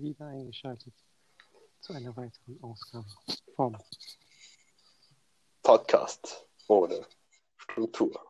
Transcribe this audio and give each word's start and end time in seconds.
wieder 0.00 0.26
eingeschaltet 0.26 0.94
zu 1.80 1.92
einer 1.92 2.16
weiteren 2.16 2.62
Ausgabe 2.62 3.06
vom 3.54 3.76
Podcast 5.62 6.44
ohne 6.66 7.06
Struktur. 7.56 8.20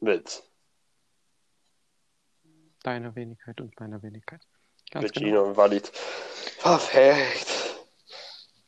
Mit 0.00 0.42
Deiner 2.82 3.14
Wenigkeit 3.14 3.60
und 3.60 3.78
meiner 3.78 4.02
Wenigkeit. 4.02 4.40
Ganz 4.90 5.04
mit 5.04 5.14
genau. 5.14 5.26
Gino 5.26 5.44
und 5.44 5.56
Walid. 5.56 5.92
Perfekt. 6.60 7.76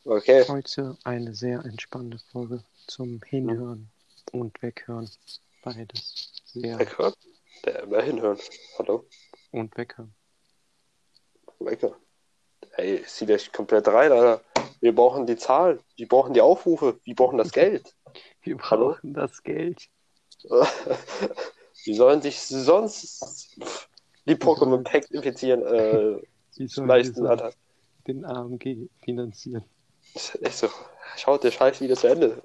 Okay. 0.05 0.45
Heute 0.47 0.97
eine 1.03 1.35
sehr 1.35 1.65
entspannte 1.65 2.19
Folge 2.31 2.63
zum 2.87 3.21
Hinhören 3.23 3.91
und 4.31 4.61
Weghören. 4.61 5.09
Beides 5.63 6.31
sehr 6.45 6.79
Weghören? 6.79 7.13
Der 7.65 7.83
immer 7.83 8.01
hinhören. 8.01 8.39
Hallo? 8.77 9.05
und 9.55 9.75
Weghören. 9.77 10.13
Wecker. 11.59 11.95
Ey, 12.77 13.03
zieh 13.05 13.25
dich 13.25 13.51
komplett 13.51 13.87
rein, 13.87 14.11
Alter. 14.11 14.41
Wir 14.81 14.93
brauchen 14.93 15.25
die 15.25 15.37
Zahlen. 15.37 15.79
Wir 15.95 16.07
brauchen 16.07 16.33
die 16.33 16.41
Aufrufe. 16.41 16.99
Wir 17.03 17.15
brauchen 17.15 17.37
das 17.37 17.51
Geld. 17.51 17.95
Wir 18.43 18.57
Hallo? 18.59 18.89
brauchen 18.93 19.13
das 19.13 19.41
Geld. 19.43 19.87
Die 21.85 21.93
sollen 21.93 22.21
sich 22.21 22.39
sonst 22.41 23.57
die 24.27 24.35
Pokémon 24.35 24.83
Packs 24.83 25.11
infizieren, 25.11 25.61
äh, 25.61 26.19
sollen 26.67 26.87
leisten, 26.87 27.25
Alter. 27.27 27.53
den 28.07 28.25
AMG 28.25 28.89
finanzieren. 29.03 29.63
Echt 30.41 30.57
so. 30.57 30.67
Schaut 31.17 31.43
der 31.43 31.51
Scheiß 31.51 31.81
wieder 31.81 31.95
zu 31.95 32.07
Ende. 32.07 32.41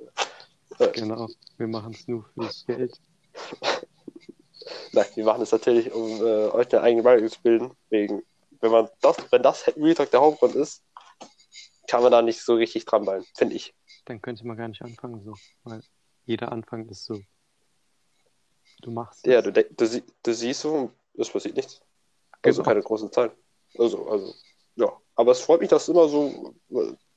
Genau. 0.92 1.28
Wir 1.56 1.68
machen 1.68 1.92
es 1.94 2.06
nur 2.06 2.24
fürs 2.34 2.66
Geld. 2.66 3.00
Nein, 4.92 5.06
wir 5.14 5.24
machen 5.24 5.42
es 5.42 5.52
natürlich, 5.52 5.92
um 5.92 6.20
äh, 6.20 6.48
euch 6.48 6.72
eine 6.72 6.82
eigene 6.82 7.02
Meinung 7.02 7.28
zu 7.28 7.40
bilden. 7.42 7.70
Wegen, 7.88 8.22
wenn 8.60 8.70
man 8.70 8.88
das, 9.00 9.16
wenn 9.30 9.42
das 9.42 9.66
Real 9.76 9.94
Talk 9.94 10.10
der 10.10 10.20
Hauptgrund 10.20 10.54
ist, 10.54 10.84
kann 11.88 12.02
man 12.02 12.12
da 12.12 12.22
nicht 12.22 12.40
so 12.42 12.54
richtig 12.54 12.84
dranbleiben, 12.84 13.26
finde 13.36 13.56
ich. 13.56 13.74
Dann 14.04 14.20
könnte 14.22 14.46
man 14.46 14.56
gar 14.56 14.68
nicht 14.68 14.82
anfangen 14.82 15.24
so. 15.24 15.34
Weil 15.64 15.82
jeder 16.24 16.52
Anfang 16.52 16.88
ist 16.88 17.04
so. 17.04 17.20
Du 18.82 18.90
machst 18.90 19.26
Ja, 19.26 19.40
es. 19.40 19.44
du, 19.44 19.52
du, 19.52 20.02
du 20.22 20.34
siehst 20.34 20.60
so, 20.60 20.92
es 21.14 21.28
passiert 21.28 21.56
nichts. 21.56 21.80
Also 22.42 22.62
keine 22.62 22.80
großen 22.80 23.12
Zahlen. 23.12 23.32
Also, 23.78 24.08
also, 24.08 24.34
ja. 24.76 25.00
Aber 25.14 25.32
es 25.32 25.40
freut 25.40 25.60
mich, 25.60 25.68
dass 25.68 25.88
immer 25.88 26.08
so, 26.08 26.54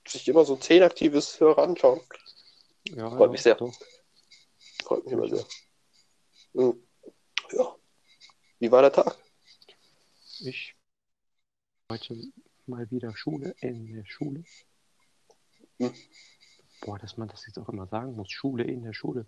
sich 0.08 0.28
immer 0.28 0.44
so 0.44 0.56
zehn 0.58 0.84
aktives 0.84 1.40
Hörer 1.40 1.64
anschauen. 1.64 2.02
Ja, 2.90 3.10
freut 3.10 3.22
ja, 3.22 3.28
mich 3.28 3.42
sehr. 3.42 3.56
Doch. 3.56 3.74
Freut 4.84 5.06
mich 5.06 5.14
immer 5.14 5.30
sehr. 5.30 5.46
Mhm. 6.54 6.86
Ja. 7.54 7.76
Wie 8.60 8.72
war 8.72 8.82
der 8.82 8.92
Tag? 8.92 9.18
Ich 10.42 10.76
heute 11.92 12.16
mal 12.66 12.90
wieder 12.92 13.16
Schule 13.16 13.56
in 13.60 13.94
der 13.94 14.06
Schule. 14.06 14.44
Hm. 15.80 15.94
Boah, 16.82 16.98
dass 17.00 17.18
man 17.18 17.28
das 17.28 17.46
jetzt 17.46 17.58
auch 17.60 17.70
immer 17.70 17.88
sagen 17.88 18.16
muss. 18.16 18.32
Schule 18.32 18.64
in 18.64 18.84
der 18.84 18.94
Schule. 18.94 19.28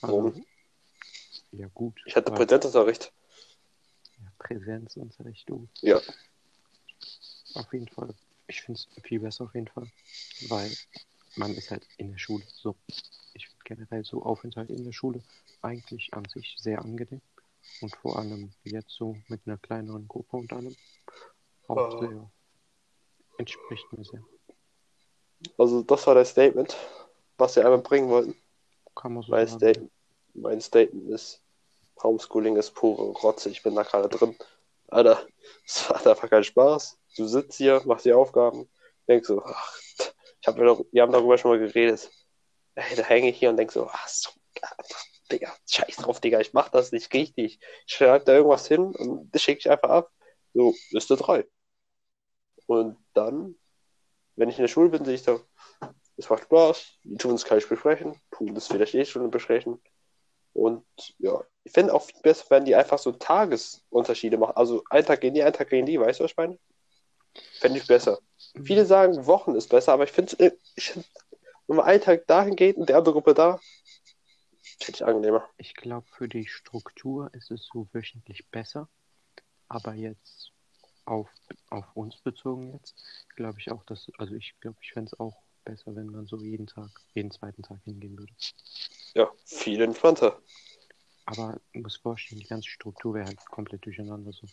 Warum? 0.00 0.44
ja, 1.52 1.68
gut. 1.68 2.00
Ich 2.06 2.16
hatte 2.16 2.32
Präsenzunterricht. 2.32 3.12
ja, 4.18 4.32
Präsenzunterricht, 4.38 5.48
du. 5.48 5.68
Ja. 5.80 6.00
Auf 7.54 7.72
jeden 7.72 7.88
Fall. 7.88 8.14
Ich 8.46 8.62
finde 8.62 8.80
es 8.80 9.02
viel 9.04 9.20
besser 9.20 9.44
auf 9.44 9.54
jeden 9.54 9.68
Fall. 9.68 9.90
Weil 10.48 10.72
man 11.36 11.54
ist 11.54 11.70
halt 11.70 11.86
in 11.96 12.12
der 12.12 12.18
Schule. 12.18 12.44
So. 12.52 12.76
Ich 13.34 13.48
finde 13.48 13.64
generell 13.64 14.04
so 14.04 14.22
Aufenthalt 14.22 14.70
in 14.70 14.84
der 14.84 14.92
Schule 14.92 15.22
eigentlich 15.62 16.12
an 16.14 16.24
sich 16.26 16.56
sehr 16.58 16.80
angenehm. 16.80 17.20
Und 17.80 17.94
vor 17.96 18.18
allem 18.18 18.52
jetzt 18.64 18.90
so 18.90 19.16
mit 19.28 19.42
einer 19.46 19.58
kleineren 19.58 20.08
Gruppe 20.08 20.36
und 20.36 20.52
allem 20.52 20.74
auch 21.78 22.00
sehr 22.00 22.30
entspricht 23.40 23.90
mir 23.92 24.04
sehr. 24.04 24.22
Also, 25.58 25.82
das 25.82 26.06
war 26.06 26.14
das 26.14 26.30
Statement, 26.30 26.76
was 27.38 27.56
wir 27.56 27.64
einmal 27.64 27.80
bringen 27.80 28.08
wollten. 28.10 28.36
Kann 28.94 29.14
man 29.14 29.22
so 29.22 29.32
Mein. 29.32 29.48
Statement, 29.48 29.90
mein 30.34 30.60
Statement 30.60 31.10
ist, 31.10 31.42
Homeschooling 32.02 32.56
ist 32.56 32.72
pure 32.72 33.12
Rotze. 33.18 33.48
Ich 33.48 33.62
bin 33.62 33.74
da 33.74 33.82
gerade 33.82 34.08
drin. 34.08 34.36
Alter, 34.88 35.26
es 35.66 35.88
macht 35.88 36.06
einfach 36.06 36.28
keinen 36.28 36.44
Spaß. 36.44 36.98
Du 37.16 37.26
sitzt 37.26 37.56
hier, 37.56 37.82
machst 37.86 38.04
die 38.04 38.12
Aufgaben, 38.12 38.68
denkst 39.08 39.26
so, 39.26 39.42
ach, 39.42 39.78
ich 40.40 40.46
hab 40.46 40.56
mir 40.56 40.66
doch, 40.66 40.84
wir 40.92 41.02
haben 41.02 41.12
darüber 41.12 41.38
schon 41.38 41.50
mal 41.50 41.58
geredet. 41.58 42.10
Ey, 42.74 42.94
da 42.94 43.02
hänge 43.02 43.30
ich 43.30 43.38
hier 43.38 43.50
und 43.50 43.56
denk 43.56 43.72
so, 43.72 43.88
ach 43.90 44.08
so, 44.08 44.30
Digga, 45.32 45.54
scheiß 45.68 45.96
drauf, 45.96 46.20
Digga, 46.20 46.40
ich 46.40 46.52
mach 46.52 46.68
das 46.68 46.92
nicht 46.92 47.12
richtig. 47.14 47.58
Ich 47.86 47.94
schreibe 47.94 48.24
da 48.24 48.34
irgendwas 48.34 48.68
hin 48.68 48.94
und 48.94 49.30
das 49.34 49.42
schicke 49.42 49.60
ich 49.60 49.70
einfach 49.70 49.90
ab. 49.90 50.12
So, 50.52 50.74
Liste 50.90 51.16
3. 51.16 51.46
Und 52.70 52.96
dann, 53.14 53.56
wenn 54.36 54.48
ich 54.48 54.56
in 54.56 54.62
der 54.62 54.68
Schule 54.68 54.90
bin, 54.90 55.04
sehe 55.04 55.14
ich 55.14 55.24
da, 55.24 55.40
es 56.16 56.30
macht 56.30 56.44
Spaß, 56.44 56.98
die 57.02 57.16
tun 57.16 57.34
es 57.34 57.44
gleich 57.44 57.68
besprechen, 57.68 58.14
tun 58.30 58.54
das 58.54 58.68
vielleicht 58.68 58.94
eh 58.94 59.04
schon 59.04 59.28
besprechen. 59.28 59.82
Und 60.52 60.84
ja, 61.18 61.42
ich 61.64 61.72
finde 61.72 61.92
auch 61.92 62.04
viel 62.04 62.20
besser, 62.22 62.44
wenn 62.50 62.64
die 62.64 62.76
einfach 62.76 63.00
so 63.00 63.10
Tagesunterschiede 63.10 64.38
machen. 64.38 64.54
Also 64.54 64.84
ein 64.88 65.04
Tag 65.04 65.20
gehen 65.20 65.34
die, 65.34 65.42
ein 65.42 65.52
Tag 65.52 65.68
gehen 65.68 65.84
die, 65.84 65.98
weißt 65.98 66.20
du, 66.20 66.24
was 66.24 66.30
ich 66.30 66.36
meine? 66.36 66.60
Fände 67.58 67.80
ich 67.80 67.88
besser. 67.88 68.20
Viele 68.62 68.86
sagen, 68.86 69.26
Wochen 69.26 69.56
ist 69.56 69.68
besser, 69.68 69.94
aber 69.94 70.04
ich 70.04 70.12
finde, 70.12 70.36
find, 70.76 71.04
wenn 71.66 71.76
man 71.76 71.86
einen 71.86 72.02
Tag 72.02 72.24
dahin 72.28 72.54
geht 72.54 72.76
und 72.76 72.88
die 72.88 72.94
andere 72.94 73.14
Gruppe 73.14 73.34
da, 73.34 73.58
finde 74.78 74.94
ich 74.94 75.04
angenehmer. 75.04 75.44
Ich 75.56 75.74
glaube, 75.74 76.06
für 76.12 76.28
die 76.28 76.46
Struktur 76.46 77.34
ist 77.34 77.50
es 77.50 77.66
so 77.66 77.88
wöchentlich 77.92 78.48
besser. 78.48 78.88
Aber 79.66 79.94
jetzt 79.94 80.52
auf, 81.10 81.28
auf 81.70 81.84
uns 81.94 82.16
bezogen 82.18 82.72
jetzt, 82.72 82.94
glaube 83.36 83.58
ich 83.58 83.70
auch, 83.70 83.82
dass, 83.84 84.10
also 84.18 84.34
ich 84.34 84.54
glaube, 84.60 84.78
ich 84.80 84.92
fände 84.92 85.10
es 85.12 85.18
auch 85.18 85.36
besser, 85.64 85.94
wenn 85.96 86.06
man 86.06 86.26
so 86.26 86.38
jeden 86.38 86.66
Tag, 86.66 86.90
jeden 87.14 87.30
zweiten 87.30 87.62
Tag 87.62 87.78
hingehen 87.84 88.16
würde. 88.16 88.32
Ja, 89.14 89.30
viel 89.44 89.80
entspannter. 89.82 90.40
Aber 91.26 91.60
du 91.72 91.80
musst 91.80 91.98
vorstellen, 91.98 92.40
die 92.40 92.46
ganze 92.46 92.68
Struktur 92.70 93.14
wäre 93.14 93.26
halt 93.26 93.44
komplett 93.46 93.84
durcheinander 93.84 94.32
so. 94.32 94.46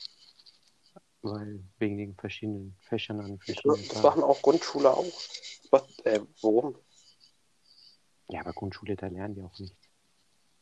Weil 1.21 1.63
wegen 1.77 1.97
den 1.97 2.15
verschiedenen 2.15 2.75
Fächern 2.81 3.19
an 3.19 3.39
verschiedenen 3.39 3.77
Das 3.83 3.87
Tagen. 3.89 4.01
machen 4.01 4.23
auch 4.23 4.41
Grundschule 4.41 4.89
auch. 4.91 5.21
Was, 5.71 5.83
äh, 6.05 6.21
worum? 6.41 6.75
Ja, 8.29 8.41
aber 8.41 8.53
Grundschule, 8.53 8.95
da 8.95 9.07
lernen 9.07 9.35
die 9.35 9.41
auch 9.43 9.57
nichts. 9.59 9.77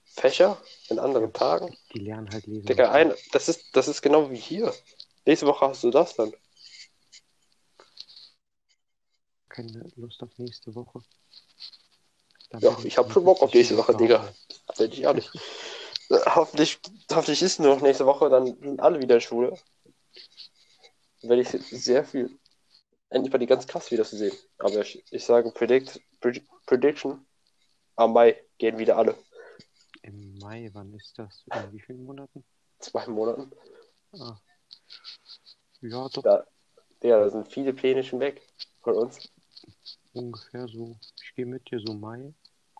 Fächer 0.05 0.61
in 0.89 0.99
anderen 0.99 1.33
Tagen? 1.33 1.75
Die 1.93 1.99
lernen 1.99 2.29
halt 2.31 2.45
lesen. 2.47 2.65
Digga, 2.67 2.91
ein, 2.91 3.13
das 3.31 3.49
ist, 3.49 3.75
das 3.75 3.87
ist 3.87 4.01
genau 4.01 4.29
wie 4.29 4.37
hier. 4.37 4.73
Nächste 5.25 5.47
Woche 5.47 5.67
hast 5.67 5.83
du 5.83 5.89
das 5.89 6.15
dann. 6.15 6.33
Keine 9.49 9.89
Lust 9.95 10.21
auf 10.21 10.37
nächste 10.37 10.75
Woche. 10.75 11.01
Dann 12.49 12.61
Ja, 12.61 12.77
ich 12.83 12.97
hab 12.97 13.11
schon 13.11 13.23
Bock 13.25 13.41
auf 13.41 13.53
nächste 13.53 13.77
Woche, 13.77 13.95
Digga. 13.95 14.33
Bin 14.77 14.91
ich 14.91 15.01
ehrlich. 15.01 15.29
Äh, 16.09 16.19
hoffentlich, 16.35 16.79
hoffentlich 17.11 17.41
ist 17.41 17.59
nur 17.59 17.73
noch 17.75 17.81
nächste 17.81 18.05
Woche, 18.05 18.29
dann 18.29 18.45
sind 18.45 18.79
alle 18.79 19.01
wieder 19.01 19.15
in 19.15 19.21
Schule. 19.21 19.57
Dann 21.21 21.29
werde 21.29 21.41
ich 21.41 21.49
sehr 21.49 22.05
viel, 22.05 22.37
endlich 23.09 23.31
mal 23.33 23.39
die 23.39 23.47
ganz 23.47 23.65
krass 23.65 23.89
wieder 23.89 24.05
zu 24.05 24.17
sehen. 24.17 24.37
Aber 24.59 24.81
ich, 24.81 25.03
ich 25.09 25.25
sage 25.25 25.51
Predict, 25.51 25.99
Pred- 26.21 26.45
Prediction, 26.67 27.25
am 27.95 28.13
Mai 28.13 28.39
gehen 28.59 28.77
wieder 28.77 28.97
alle. 28.97 29.17
Im 30.03 30.37
Mai, 30.37 30.69
wann 30.73 30.93
ist 30.93 31.17
das? 31.17 31.43
In 31.51 31.71
wie 31.73 31.79
vielen 31.79 32.03
Monaten? 32.03 32.45
Zwei 32.79 33.07
Monaten. 33.07 33.51
Ah. 34.19 34.39
Ja, 35.81 36.07
doch, 36.09 36.23
Ja. 36.23 36.45
Ja, 37.03 37.19
da 37.19 37.29
sind 37.29 37.51
viele 37.51 37.73
Pläne 37.73 38.03
schon 38.03 38.19
weg 38.19 38.41
von 38.81 38.95
uns. 38.95 39.29
ungefähr 40.13 40.67
so. 40.67 40.95
Ich 41.21 41.35
gehe 41.35 41.45
mit 41.45 41.69
dir 41.69 41.79
so 41.79 41.93
Mai. 41.93 42.33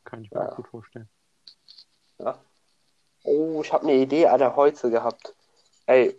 Kann 0.04 0.24
ich 0.24 0.32
mir 0.32 0.40
Ja. 0.42 0.56
gut 0.56 0.68
vorstellen. 0.68 1.10
Ja. 2.18 2.40
Oh, 3.24 3.62
ich 3.62 3.72
habe 3.74 3.84
eine 3.84 3.96
Idee 3.96 4.28
Alter, 4.28 4.56
heute 4.56 4.90
gehabt. 4.90 5.36
Ey, 5.86 6.18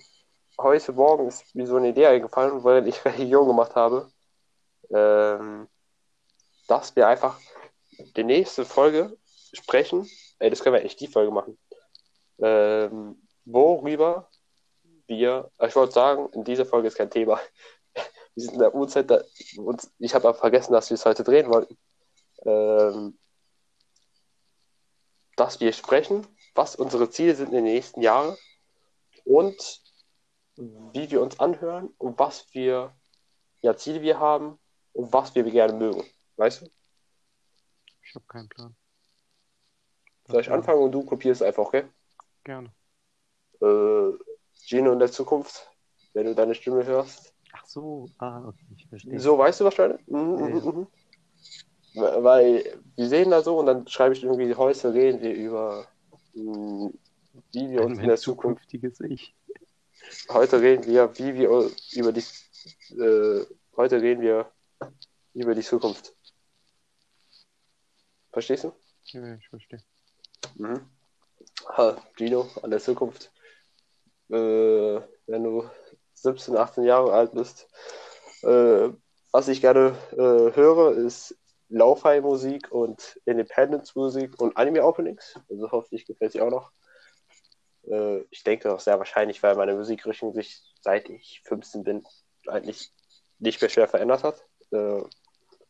heute 0.58 0.92
Morgen 0.92 1.28
ist 1.28 1.54
mir 1.54 1.66
so 1.66 1.76
eine 1.76 1.88
Idee 1.88 2.06
eingefallen, 2.06 2.62
weil 2.62 2.86
ich 2.86 3.02
Religion 3.04 3.46
gemacht 3.46 3.74
habe. 3.74 4.10
Ähm, 4.90 5.68
dass 6.68 6.94
wir 6.94 7.08
einfach 7.08 7.40
die 8.16 8.24
nächste 8.24 8.64
Folge 8.64 9.16
sprechen. 9.52 10.08
Ey, 10.38 10.50
das 10.50 10.62
können 10.62 10.74
wir 10.74 10.84
echt 10.84 11.00
die 11.00 11.08
Folge 11.08 11.32
machen. 11.32 11.58
Ähm, 12.38 13.26
worüber 13.44 14.28
wir, 15.06 15.50
ich 15.60 15.76
wollte 15.76 15.92
sagen, 15.92 16.28
in 16.32 16.44
dieser 16.44 16.66
Folge 16.66 16.88
ist 16.88 16.96
kein 16.96 17.10
Thema. 17.10 17.40
Wir 18.34 18.44
sind 18.44 18.54
in 18.54 18.60
der 18.60 18.74
Uhrzeit, 18.74 19.10
da, 19.10 19.22
und 19.56 19.88
ich 19.98 20.14
habe 20.14 20.28
aber 20.28 20.36
vergessen, 20.36 20.74
dass 20.74 20.90
wir 20.90 20.96
es 20.96 21.06
heute 21.06 21.24
drehen 21.24 21.48
wollten. 21.48 21.78
Ähm, 22.44 23.18
dass 25.36 25.58
wir 25.58 25.72
sprechen, 25.72 26.26
was 26.54 26.76
unsere 26.76 27.08
Ziele 27.08 27.34
sind 27.34 27.48
in 27.48 27.54
den 27.54 27.64
nächsten 27.64 28.02
Jahren 28.02 28.36
und 29.24 29.82
wie 30.56 31.10
wir 31.10 31.22
uns 31.22 31.38
anhören 31.38 31.94
und 31.98 32.18
was 32.18 32.46
wir, 32.52 32.94
ja, 33.60 33.76
Ziele 33.76 34.02
wir 34.02 34.18
haben 34.18 34.58
und 34.92 35.12
was 35.12 35.34
wir 35.34 35.44
gerne 35.44 35.74
mögen. 35.74 36.04
Weißt 36.36 36.62
du? 36.62 36.70
Ich 38.02 38.14
habe 38.14 38.24
keinen 38.26 38.48
Plan. 38.48 38.76
Soll 40.28 40.40
ich 40.40 40.50
anfangen 40.50 40.82
und 40.82 40.92
du 40.92 41.04
kopierst 41.04 41.42
einfach, 41.42 41.66
okay? 41.66 41.84
Gerne. 42.44 42.72
Äh, 43.60 44.12
Gino 44.66 44.92
in 44.92 44.98
der 44.98 45.10
Zukunft, 45.12 45.68
wenn 46.12 46.26
du 46.26 46.34
deine 46.34 46.54
Stimme 46.54 46.84
hörst. 46.84 47.32
Ach 47.52 47.64
so, 47.66 48.10
ah, 48.18 48.48
okay, 48.48 48.66
ich 48.76 48.86
verstehe. 48.88 49.20
So, 49.20 49.38
weißt 49.38 49.60
du 49.60 49.64
wahrscheinlich? 49.64 50.06
Mhm, 50.08 50.38
Ja, 50.38 50.46
mhm, 50.46 50.56
ja. 50.56 50.72
mhm. 50.72 50.86
Weil 52.24 52.78
wir 52.96 53.08
sehen 53.08 53.30
da 53.30 53.42
so 53.42 53.58
und 53.58 53.66
dann 53.66 53.86
schreibe 53.88 54.14
ich 54.14 54.22
irgendwie, 54.22 54.54
heute 54.54 54.92
reden 54.92 55.22
wir 55.22 55.32
über, 55.34 55.86
mh, 56.34 56.90
wie 57.52 57.70
wir 57.70 57.84
uns 57.84 57.98
in 57.98 58.06
der 58.08 58.16
Zukunft, 58.18 58.72
Ich. 58.74 59.34
heute 60.28 60.60
reden 60.60 60.84
wir, 60.86 61.16
wie 61.18 61.34
wir 61.34 61.70
über 61.92 62.12
die, 62.12 62.24
äh, 63.00 63.46
heute 63.76 64.02
reden 64.02 64.20
wir 64.20 64.50
über 65.32 65.54
die 65.54 65.62
Zukunft. 65.62 66.14
Verstehst 68.32 68.64
du? 68.64 68.72
Ja, 69.04 69.26
ja, 69.26 69.34
ich 69.36 69.48
verstehe. 69.48 69.80
Mhm. 70.56 70.80
Ha, 71.68 71.96
Gino, 72.16 72.46
an 72.62 72.70
der 72.70 72.80
Zukunft. 72.80 73.30
Äh, 74.30 75.00
wenn 75.26 75.44
du 75.44 75.68
17, 76.14 76.56
18 76.56 76.84
Jahre 76.84 77.12
alt 77.12 77.32
bist. 77.32 77.68
Äh, 78.42 78.90
was 79.32 79.48
ich 79.48 79.60
gerne 79.60 79.96
äh, 80.12 80.56
höre, 80.56 80.92
ist 80.92 81.36
Lo-Fi-Musik 81.68 82.70
und 82.70 83.20
Independence-Musik 83.24 84.40
und 84.40 84.56
Anime-Openings. 84.56 85.38
Also 85.50 85.70
hoffentlich 85.70 86.06
gefällt 86.06 86.34
dir 86.34 86.44
auch 86.44 86.50
noch. 86.50 86.72
Äh, 87.88 88.22
ich 88.30 88.44
denke 88.44 88.72
auch 88.72 88.80
sehr 88.80 88.98
wahrscheinlich, 88.98 89.42
weil 89.42 89.56
meine 89.56 89.74
Musikrichtung 89.74 90.32
sich 90.32 90.62
seit 90.80 91.08
ich 91.08 91.42
15 91.44 91.84
bin 91.84 92.06
eigentlich 92.46 92.92
nicht 93.38 93.60
mehr 93.60 93.70
schwer 93.70 93.88
verändert 93.88 94.24
hat. 94.24 94.44
Äh, 94.70 95.02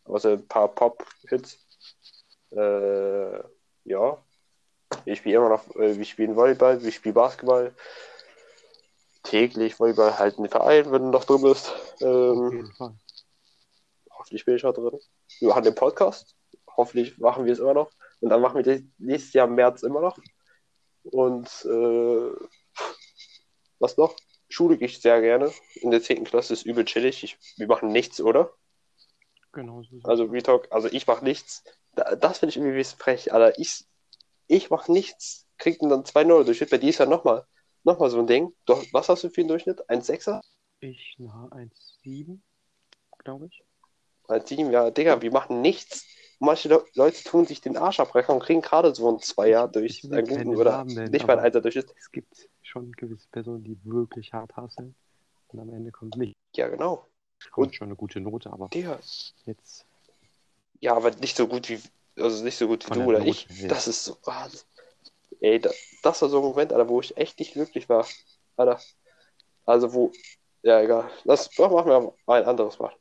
außer 0.04 0.32
ein 0.32 0.46
paar 0.46 0.68
Pop-Hits. 0.68 1.58
Äh, 2.50 3.38
ja, 3.84 4.22
ich 5.04 5.18
spiele 5.18 5.36
immer 5.36 5.48
noch, 5.48 5.74
äh, 5.76 5.96
wir 5.96 6.04
spielen 6.04 6.36
Volleyball, 6.36 6.82
wir 6.82 6.92
spielen 6.92 7.14
Basketball. 7.14 7.74
Täglich 9.26 9.78
Volleyball 9.78 10.18
halt 10.18 10.36
in 10.36 10.44
den 10.44 10.50
Verein, 10.50 10.90
wenn 10.92 11.02
du 11.02 11.08
noch 11.10 11.24
drin 11.24 11.42
bist. 11.42 11.68
Auf 11.70 12.00
Ähm, 12.00 12.50
jeden 12.52 12.72
Fall. 12.74 12.94
hoffentlich 14.10 14.44
bin 14.44 14.56
ich 14.56 14.62
noch 14.62 14.72
drin. 14.74 14.98
Wir 15.40 15.48
machen 15.48 15.64
den 15.64 15.74
Podcast. 15.74 16.34
Hoffentlich 16.76 17.18
machen 17.18 17.44
wir 17.44 17.52
es 17.52 17.58
immer 17.58 17.74
noch. 17.74 17.90
Und 18.20 18.28
dann 18.30 18.40
machen 18.40 18.56
wir 18.56 18.62
das 18.62 18.82
nächstes 18.98 19.32
Jahr 19.32 19.48
im 19.48 19.54
März 19.56 19.82
immer 19.82 20.00
noch. 20.00 20.18
Und 21.02 21.46
äh, 21.64 22.30
was 23.78 23.96
noch? 23.96 24.14
Schule 24.48 24.78
gehe 24.78 24.86
ich 24.86 25.00
sehr 25.00 25.20
gerne. 25.20 25.52
In 25.74 25.90
der 25.90 26.02
10. 26.02 26.24
Klasse 26.24 26.52
ist 26.52 26.64
übel 26.64 26.84
chillig. 26.84 27.22
Ich, 27.24 27.38
wir 27.56 27.66
machen 27.66 27.90
nichts, 27.90 28.20
oder? 28.20 28.52
Genau 29.52 29.82
so. 29.82 29.98
Also. 30.04 30.24
Retalk, 30.24 30.68
also 30.70 30.88
ich 30.88 31.06
mache 31.06 31.24
nichts. 31.24 31.64
Da, 31.94 32.14
das 32.14 32.38
finde 32.38 32.50
ich 32.50 32.56
irgendwie 32.56 32.84
frech, 32.84 33.32
Alter. 33.32 33.58
Ich, 33.58 33.84
ich 34.46 34.70
mache 34.70 34.92
nichts, 34.92 35.46
kriegt 35.58 35.82
dann 35.82 36.04
2-0 36.04 36.44
Durchschnitt. 36.44 36.70
Bei 36.70 36.76
ist 36.76 36.98
ja 36.98 37.06
nochmal 37.86 37.94
noch 37.94 37.98
mal 38.00 38.10
so 38.10 38.18
ein 38.18 38.26
Ding. 38.26 38.52
Du, 38.66 38.74
was 38.92 39.08
hast 39.08 39.24
du 39.24 39.30
für 39.30 39.40
einen 39.40 39.48
Durchschnitt? 39.48 39.88
1,6er? 39.88 40.42
Ich 40.80 41.14
na 41.18 41.48
1,7, 41.52 42.38
glaube 43.18 43.46
ich. 43.46 43.62
1,7? 44.28 44.70
Ja, 44.70 44.90
Digga, 44.90 45.22
wir 45.22 45.32
machen 45.32 45.62
nichts. 45.62 46.04
Manche 46.38 46.68
Le 46.68 46.84
Leute 46.94 47.22
tun 47.24 47.46
sich 47.46 47.62
den 47.62 47.78
Arsch 47.78 47.98
abbrechen 47.98 48.34
und 48.34 48.42
kriegen 48.42 48.60
gerade 48.60 48.94
so 48.94 49.08
ein 49.10 49.20
Zweier 49.20 49.68
durch 49.68 50.04
einen 50.04 50.26
guten 50.26 50.54
oder 50.56 50.84
nennen, 50.84 51.10
nicht 51.10 51.26
mal 51.26 51.34
ein 51.34 51.38
aber- 51.38 51.46
Einser 51.46 51.60
Durchschnitt. 51.62 51.94
Es 51.98 52.12
gibt 52.12 52.50
schon 52.62 52.92
gewisse 52.92 53.26
Personen, 53.30 53.64
die 53.64 53.78
wirklich 53.84 54.32
hart 54.34 54.54
hasseln. 54.56 54.94
Und 55.48 55.60
am 55.60 55.70
Ende 55.72 55.92
kommt 55.92 56.16
nicht. 56.16 56.36
Ja, 56.54 56.68
genau. 56.68 57.06
Kommt 57.52 57.68
Und- 57.68 57.74
schon 57.76 57.86
eine 57.88 57.96
gute 57.96 58.20
Note, 58.20 58.52
aber 58.52 58.68
Digga. 58.68 58.98
jetzt. 59.46 59.86
Ja, 60.80 60.94
aber 60.94 61.10
nicht 61.12 61.36
so 61.36 61.46
gut 61.48 61.70
wie, 61.70 61.80
also 62.20 62.44
nicht 62.44 62.58
so 62.58 62.66
gut 62.66 62.84
wie 62.84 62.92
du 62.92 62.98
der 62.98 63.06
oder 63.08 63.18
Note 63.20 63.30
ich. 63.30 63.48
her. 63.48 63.68
Das 63.68 63.88
ist 63.88 64.04
so, 64.04 64.16
ah, 64.26 64.46
das, 64.46 64.66
ey, 65.40 65.60
da, 65.60 65.70
das 66.02 66.22
war 66.22 66.28
so 66.28 66.38
ein 66.38 66.44
Moment, 66.44 66.72
Alter, 66.72 66.88
wo 66.88 67.00
ich 67.00 67.16
echt 67.16 67.38
nicht 67.38 67.52
glücklich 67.54 67.88
war. 67.88 68.06
Alter. 68.56 68.80
Also 69.64 69.92
wo, 69.94 70.12
ja, 70.62 70.80
egal. 70.80 71.10
Das 71.24 71.50
doch, 71.50 71.70
machen 71.70 71.90
wir 71.90 72.14
ein 72.26 72.44
anderes 72.44 72.78
Mal. 72.78 72.92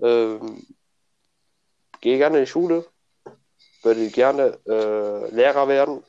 Ähm, 0.00 0.66
gehe 2.00 2.18
gerne 2.18 2.38
in 2.38 2.44
die 2.44 2.50
Schule, 2.50 2.86
würde 3.82 4.08
gerne 4.10 4.58
äh, 4.66 5.30
Lehrer 5.34 5.68
werden. 5.68 6.04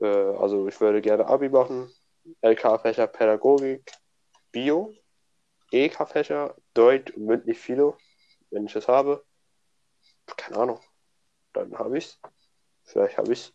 Äh, 0.00 0.06
also 0.06 0.68
ich 0.68 0.80
würde 0.80 1.00
gerne 1.00 1.26
Abi 1.26 1.48
machen, 1.48 1.92
LK-Fächer 2.42 3.06
Pädagogik, 3.06 3.90
Bio, 4.52 4.94
EK-Fächer, 5.72 6.56
Deutsch 6.74 7.12
und 7.12 7.26
mündlich 7.26 7.58
Philo, 7.58 7.96
wenn 8.50 8.66
ich 8.66 8.72
das 8.72 8.88
habe. 8.88 9.24
Keine 10.36 10.56
Ahnung. 10.56 10.80
Dann 11.52 11.76
habe 11.78 11.98
ich's. 11.98 12.18
Vielleicht 12.84 13.18
habe 13.18 13.32
ich's. 13.32 13.52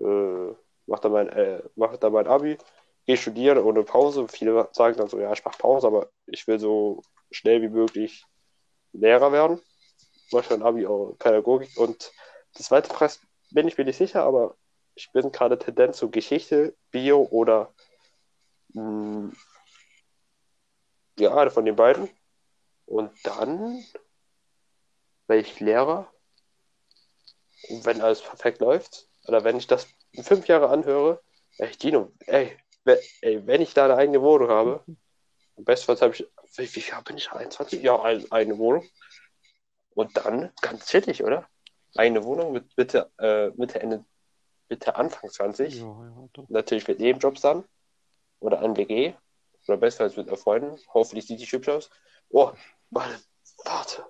Äh, 0.00 0.54
mach 0.86 1.00
dann 1.00 1.12
mein, 1.12 1.28
äh, 1.28 1.62
mach 1.74 1.96
dann 1.96 2.12
mein 2.12 2.26
Abi, 2.26 2.58
gehe 3.06 3.16
studieren 3.16 3.58
ohne 3.58 3.82
Pause. 3.82 4.26
Viele 4.28 4.68
sagen 4.72 4.96
dann 4.96 5.08
so, 5.08 5.18
ja, 5.18 5.32
ich 5.32 5.44
mache 5.44 5.58
Pause, 5.58 5.86
aber 5.86 6.10
ich 6.26 6.46
will 6.46 6.58
so 6.58 7.02
schnell 7.30 7.62
wie 7.62 7.68
möglich 7.68 8.24
Lehrer 8.92 9.32
werden. 9.32 9.60
Mach 10.32 10.46
dann 10.46 10.62
Abi 10.62 10.86
auch 10.86 11.14
Pädagogik 11.18 11.76
und 11.76 12.12
das 12.54 12.66
zweite 12.66 12.88
Preis 12.88 13.20
bin 13.50 13.68
ich 13.68 13.76
mir 13.78 13.84
nicht 13.84 13.98
sicher, 13.98 14.24
aber 14.24 14.56
ich 14.94 15.12
bin 15.12 15.30
gerade 15.30 15.58
Tendenz 15.58 15.98
zu 15.98 16.10
Geschichte, 16.10 16.74
Bio 16.90 17.28
oder 17.30 17.72
mh, 18.72 19.32
ja, 21.18 21.34
eine 21.36 21.50
von 21.50 21.64
den 21.64 21.76
beiden. 21.76 22.08
Und 22.86 23.10
dann 23.24 23.84
werde 25.26 25.42
ich 25.42 25.60
Lehrer. 25.60 26.10
Und 27.68 27.84
wenn 27.84 28.00
alles 28.00 28.22
perfekt 28.22 28.60
läuft, 28.60 29.08
oder 29.26 29.44
wenn 29.44 29.56
ich 29.56 29.66
das 29.66 29.86
in 30.12 30.24
fünf 30.24 30.46
Jahre 30.48 30.68
anhöre, 30.68 31.22
ey, 31.58 31.70
Dino, 31.76 32.12
ey, 32.26 32.56
ey, 32.84 33.46
wenn 33.46 33.60
ich 33.60 33.74
da 33.74 33.84
eine 33.84 33.96
eigene 33.96 34.22
Wohnung 34.22 34.48
habe, 34.48 34.84
bestenfalls 35.56 36.02
habe 36.02 36.14
ich, 36.14 36.26
wie, 36.56 36.74
wie 36.74 36.80
viel 36.80 37.02
bin 37.04 37.16
ich? 37.16 37.30
21? 37.30 37.82
Ja, 37.82 38.00
ein, 38.02 38.30
eine 38.30 38.58
Wohnung. 38.58 38.86
Und 39.94 40.16
dann 40.16 40.52
ganz 40.60 40.86
chillig, 40.86 41.24
oder? 41.24 41.48
Eine 41.94 42.24
Wohnung 42.24 42.52
mit 42.52 42.76
Mitte, 42.76 43.10
äh, 43.18 43.48
Mitte, 43.50 43.80
Ende, 43.80 44.04
Mitte 44.68 44.96
Anfang 44.96 45.30
20. 45.30 45.76
Ja, 45.76 45.86
ja. 45.86 46.44
Natürlich 46.48 46.86
mit 46.86 47.00
Nebenjobs 47.00 47.40
dann. 47.40 47.64
Oder 48.40 48.60
an 48.60 48.76
WG. 48.76 49.14
Oder 49.66 49.78
bestenfalls 49.78 50.16
mit 50.16 50.38
Freunden. 50.38 50.78
Hoffentlich 50.92 51.26
sieht 51.26 51.40
die 51.40 51.46
hübsch 51.46 51.68
aus. 51.68 51.90
Oh, 52.28 52.52
warte, 52.90 53.18
warte. 53.64 54.04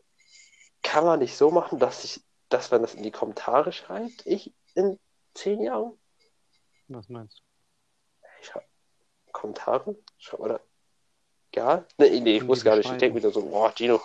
Kann 0.82 1.04
man 1.04 1.20
nicht 1.20 1.36
so 1.36 1.50
machen, 1.50 1.78
dass 1.78 2.02
ich, 2.04 2.20
dass 2.48 2.70
man 2.70 2.82
das 2.82 2.94
in 2.94 3.04
die 3.04 3.12
Kommentare 3.12 3.72
schreibt? 3.72 4.26
Ich 4.26 4.52
in 4.74 4.98
zehn 5.36 5.60
Jahren? 5.62 5.98
Was 6.88 7.08
meinst 7.08 7.38
du? 7.38 7.42
Ich 8.42 8.54
hab 8.54 8.64
Kommentare? 9.32 9.96
Schau 10.18 10.38
mal 10.38 10.48
da. 10.48 10.60
Egal? 11.52 11.86
Nee, 11.98 12.20
nee, 12.20 12.36
ich 12.36 12.44
muss 12.44 12.60
die 12.60 12.64
gar 12.64 12.76
nicht. 12.76 12.90
Ich 12.90 12.98
denke 12.98 13.20
mir 13.20 13.30
so, 13.30 13.42
boah, 13.42 13.72
Gino. 13.74 14.00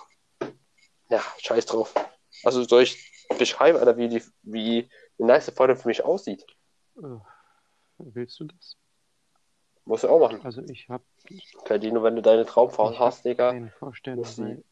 Ja, 1.09 1.21
scheiß 1.39 1.65
drauf. 1.65 1.93
Also 2.43 2.63
soll 2.63 2.83
ich 2.83 3.11
beschreiben, 3.37 3.77
Alter, 3.77 3.97
wie 3.97 4.07
die, 4.07 4.23
wie 4.43 4.89
eine 5.19 5.27
nice 5.27 5.49
Freundin 5.51 5.77
für 5.77 5.87
mich 5.87 6.03
aussieht? 6.03 6.45
Äh, 6.97 7.01
willst 7.97 8.39
du 8.39 8.45
das? 8.45 8.77
Musst 9.85 10.03
du 10.03 10.09
auch 10.09 10.19
machen. 10.19 10.41
Also 10.45 10.61
ich 10.63 10.87
habe 10.89 11.03
Okay, 11.59 11.79
Dino, 11.79 12.03
wenn 12.03 12.15
du 12.15 12.21
deine 12.21 12.45
Traumfrau 12.45 12.91
Ich 12.91 12.99
hast, 12.99 13.25
Digga. 13.25 13.51
keine 13.51 13.71
Vorstellung, 13.71 14.19
muss 14.19 14.35
sie- 14.35 14.43
weil 14.43 14.59
ich, 14.59 14.65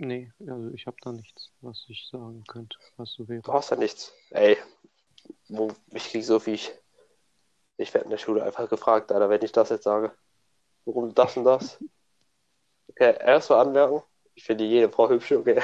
nee, 0.00 0.32
also 0.40 0.70
ich 0.74 0.86
habe 0.86 0.96
da 1.02 1.12
nichts, 1.12 1.52
was 1.60 1.84
ich 1.88 2.08
sagen 2.10 2.44
könnte, 2.46 2.76
was 2.96 3.12
so 3.12 3.28
wäre. 3.28 3.42
Du 3.42 3.52
hast 3.52 3.70
ja 3.70 3.76
nichts. 3.76 4.12
Ey, 4.30 4.56
wo, 5.48 5.72
ich 5.92 6.10
krieg 6.10 6.24
so 6.24 6.38
viel. 6.40 6.54
Ich, 6.54 6.72
ich 7.76 7.94
werde 7.94 8.04
in 8.04 8.10
der 8.10 8.18
Schule 8.18 8.42
einfach 8.44 8.68
gefragt, 8.68 9.12
Alter, 9.12 9.28
wenn 9.30 9.42
ich 9.42 9.52
das 9.52 9.68
jetzt 9.70 9.84
sage. 9.84 10.12
Warum 10.84 11.14
das 11.14 11.36
und 11.36 11.44
das? 11.44 11.78
Okay, 12.88 13.16
erstmal 13.20 13.66
anmerken. 13.66 14.02
Ich 14.34 14.44
finde 14.44 14.64
jede 14.64 14.90
Frau 14.90 15.08
hübsch, 15.08 15.32
okay. 15.32 15.60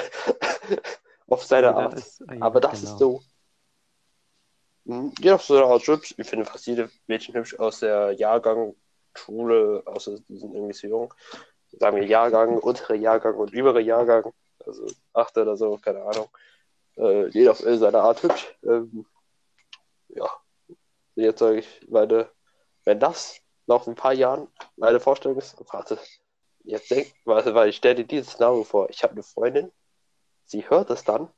Auf 1.29 1.45
seine 1.45 1.75
Art. 1.75 1.95
ist- 1.95 2.21
ja, 2.21 2.41
Aber 2.41 2.61
das 2.61 2.81
genau. 2.81 2.93
ist 2.93 2.99
so. 2.99 3.23
Jeder 5.19 5.35
auf 5.35 5.43
seine 5.45 5.65
Art 5.65 5.83
hübsch. 5.89 6.15
Ich 6.17 6.29
finde 6.29 6.45
fast 6.45 6.67
jede 6.67 6.89
Mädchen 7.09 7.35
hübsch 7.35 7.59
aus 7.59 7.81
der 7.81 8.13
Jahrgang, 8.13 8.77
Schule, 9.15 9.83
außer 9.87 10.21
die 10.29 10.37
sind 10.39 10.55
irgendwie 10.55 10.75
zu 10.75 10.87
jung. 10.87 11.13
Sagen 11.73 11.97
wir 11.97 12.07
Jahrgang, 12.07 12.59
untere 12.59 12.97
Jahrgang 12.97 13.37
und 13.37 13.53
übere 13.53 13.81
Jahrgang. 13.81 14.33
Also 14.65 14.87
achte 15.13 15.43
oder 15.43 15.57
so, 15.57 15.79
keine 15.79 16.03
Ahnung. 16.03 16.29
Äh, 16.97 17.29
jeder 17.29 17.53
auf 17.53 17.59
seine 17.59 18.01
Art 18.01 18.23
hübsch. 18.23 18.57
Ähm, 18.65 19.07
ja. 20.09 20.29
Jetzt 21.15 21.39
sage 21.39 21.59
ich, 21.59 21.89
meine, 21.89 22.31
wenn 22.85 23.01
das 23.01 23.41
noch 23.67 23.87
in 23.87 23.93
ein 23.93 23.97
paar 23.97 24.13
Jahren 24.13 24.49
meine 24.77 25.01
Vorstellung 25.01 25.39
ist, 25.39 25.57
warte, 25.73 25.99
jetzt 26.65 26.91
denk, 26.91 27.13
warte, 27.25 27.55
weil 27.55 27.69
ich 27.69 27.77
stelle 27.77 27.97
dir 27.97 28.05
dieses 28.05 28.33
Szenario 28.33 28.65
vor. 28.65 28.91
Ich 28.91 29.03
habe 29.03 29.13
eine 29.13 29.23
Freundin, 29.23 29.73
sie 30.45 30.69
hört 30.69 30.91
es 30.91 31.05
dann, 31.05 31.29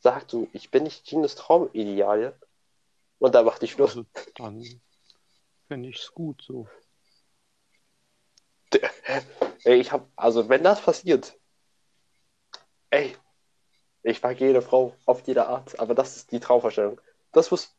sagt 0.00 0.30
so, 0.30 0.48
ich 0.52 0.70
bin 0.70 0.84
nicht 0.84 1.04
Ginos 1.04 1.34
Traumideal. 1.34 2.38
Und 3.18 3.34
dann 3.34 3.44
macht 3.44 3.62
die 3.62 3.68
Schluss. 3.68 3.96
Also 3.96 4.06
dann 4.36 4.64
finde 5.66 5.88
ich 5.88 5.96
es 5.96 6.12
gut 6.12 6.42
so. 6.42 6.68
Ey, 9.64 9.80
ich 9.80 9.92
hab, 9.92 10.06
also 10.16 10.48
wenn 10.48 10.62
das 10.62 10.80
passiert, 10.80 11.38
ey, 12.90 13.16
ich 14.02 14.22
mag 14.22 14.38
jede 14.40 14.62
Frau 14.62 14.94
auf 15.06 15.26
jede 15.26 15.46
Art, 15.46 15.78
aber 15.78 15.94
das 15.94 16.16
ist 16.16 16.32
die 16.32 16.40
Traumvorstellung. 16.40 17.00
Das 17.32 17.50
muss, 17.50 17.76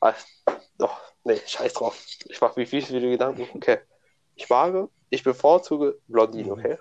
ach, 0.00 0.16
doch, 0.78 1.00
nee, 1.24 1.40
scheiß 1.46 1.74
drauf. 1.74 2.00
Ich 2.28 2.40
mach 2.40 2.56
mir 2.56 2.66
viel, 2.66 2.82
viele 2.82 3.10
Gedanken. 3.10 3.48
Okay, 3.54 3.78
ich 4.34 4.48
mag 4.48 4.88
Ich 5.10 5.22
bevorzuge 5.22 6.00
Blondinen, 6.08 6.46
Mhm. 6.46 6.52
okay? 6.52 6.78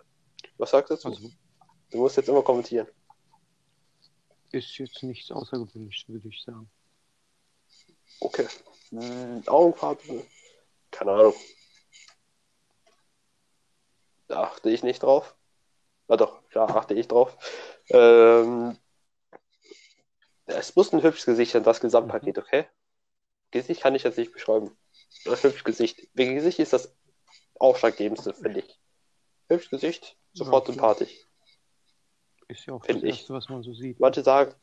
Was 0.58 0.72
sagst 0.72 0.90
du 0.92 0.96
dazu? 0.96 1.08
Also 1.10 1.30
Du 1.92 2.00
musst 2.00 2.18
jetzt 2.18 2.28
immer 2.30 2.42
kommentieren. 2.44 2.88
ist 4.52 4.78
jetzt 4.78 5.04
nichts 5.04 5.32
Außergewöhnliches, 5.32 6.08
würde 6.10 6.28
ich 6.28 6.42
sagen. 6.44 6.70
Okay. 8.20 8.48
Augenfarbe? 9.46 10.26
Keine 10.92 11.12
Ahnung. 11.12 11.34
Da 14.28 14.44
achte 14.44 14.70
ich 14.70 14.84
nicht 14.84 15.04
drauf. 15.04 15.36
Na 16.08 16.18
doch, 16.18 16.42
da 16.52 16.66
achte 16.66 16.94
ich 16.94 17.08
drauf. 17.08 17.38
Ähm, 17.90 18.78
es 20.46 20.76
muss 20.76 20.94
ein 20.94 21.04
hübsches 21.04 21.26
Gesicht 21.26 21.52
sein, 21.52 21.64
das 21.64 21.82
Gesamtpaket, 21.82 22.38
okay? 22.38 22.66
Gesicht 23.52 23.82
kann 23.82 23.96
ich 23.96 24.04
jetzt 24.04 24.18
nicht 24.18 24.32
beschreiben. 24.32 24.78
Das 25.26 25.44
hübsches 25.44 25.64
Gesicht. 25.64 26.08
Wegen 26.14 26.36
Gesicht 26.36 26.60
ist 26.60 26.74
das 26.74 26.96
ausschlaggebendste, 27.56 28.34
finde 28.34 28.60
ich. 28.62 28.80
Hübsches 29.50 29.70
Gesicht, 29.70 30.18
sofort 30.34 30.68
Ja, 30.68 30.74
sympathisch. 30.74 31.26
Ist 32.48 32.66
ja 32.66 32.74
auch 32.74 32.86
das 32.86 32.98
ich. 32.98 33.20
Erste, 33.20 33.34
was 33.34 33.50
man 33.50 33.64
so 33.64 33.74
sieht. 33.74 34.00
Manche 34.00 34.24
sagen, 34.24 34.54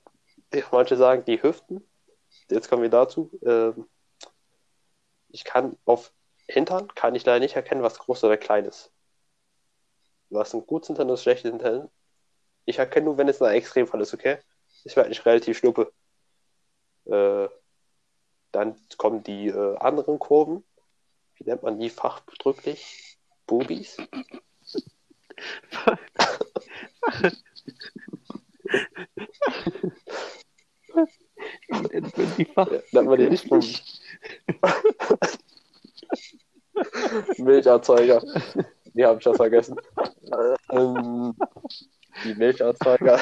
manche 0.70 0.96
sagen 0.96 1.24
die 1.26 1.42
Hüften. 1.42 1.86
Jetzt 2.48 2.68
kommen 2.68 2.82
wir 2.82 2.90
dazu. 2.90 3.30
Ähm, 3.44 3.88
ich 5.28 5.44
kann 5.44 5.76
auf 5.84 6.12
Hintern 6.46 6.88
kann 6.94 7.14
ich 7.14 7.24
leider 7.24 7.40
nicht 7.40 7.56
erkennen, 7.56 7.82
was 7.82 7.98
groß 7.98 8.24
oder 8.24 8.36
klein 8.36 8.64
ist. 8.64 8.93
Was 10.34 10.52
ein 10.52 10.66
gutes 10.66 10.88
Hintern 10.88 11.08
ist, 11.10 11.22
schlechtes 11.22 11.48
Hintern. 11.48 11.88
Ich 12.64 12.78
erkenne 12.78 13.06
nur, 13.06 13.18
wenn 13.18 13.28
es 13.28 13.40
ein 13.40 13.54
Extremfall 13.54 14.00
ist, 14.00 14.14
okay? 14.14 14.38
Ich 14.82 14.96
werde 14.96 15.10
nicht 15.10 15.24
relativ 15.24 15.58
schnuppe. 15.58 15.92
Äh, 17.04 17.48
dann 18.50 18.74
kommen 18.96 19.22
die 19.22 19.46
äh, 19.46 19.76
anderen 19.76 20.18
Kurven. 20.18 20.64
Wie 21.36 21.44
nennt 21.44 21.62
man 21.62 21.78
die 21.78 21.88
fachbedrücklich? 21.88 23.16
Bubis? 23.46 23.96
die 32.38 32.46
Fach 32.46 32.72
Ja, 32.72 32.80
nennt 32.90 33.08
man 33.08 33.18
die 33.18 33.30
nicht 33.30 33.48
Bubis? 33.48 34.00
Milcherzeuger. 37.38 38.20
Die 38.94 39.04
habe 39.04 39.18
ich 39.18 39.24
schon 39.24 39.34
vergessen. 39.34 39.76
Ähm, 40.70 41.36
die 42.24 42.34
Milcherzeuger. 42.34 43.20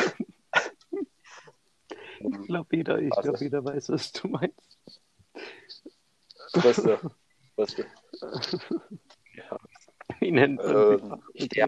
ich 2.21 2.47
glaube, 2.47 2.77
jeder, 2.77 2.99
ich 3.01 3.11
Was 3.11 3.25
glaub, 3.25 3.41
jeder 3.41 3.65
weiß, 3.65 3.91
was 3.91 4.13
du 4.13 4.29
meinst. 4.29 4.79
Brüste. 6.53 6.99
Brüste. 7.57 7.87
Ja. 9.37 9.59
Wie 10.21 10.31
nennt 10.31 10.57
man 10.65 11.21
Ähm, 11.37 11.49
ja. 11.53 11.67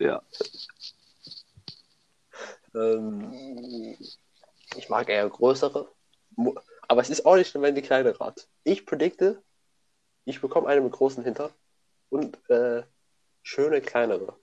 Ja, 0.00 0.22
Ähm, 2.74 3.96
ich 4.76 4.88
mag 4.88 5.08
eher 5.08 5.28
größere. 5.28 5.90
Aber 6.86 7.00
es 7.00 7.10
ist 7.10 7.26
auch 7.26 7.36
nicht 7.36 7.48
schlimm, 7.48 7.62
wenn 7.62 7.74
die 7.74 7.82
kleinere 7.82 8.18
hat. 8.24 8.48
Ich 8.64 8.86
predikte, 8.86 9.42
ich 10.28 10.40
bekomme 10.40 10.68
eine 10.68 10.80
mit 10.82 10.92
großen 10.92 11.24
Hintern 11.24 11.50
und 12.10 12.38
äh, 12.50 12.82
schöne 13.42 13.80
kleinere 13.80 14.38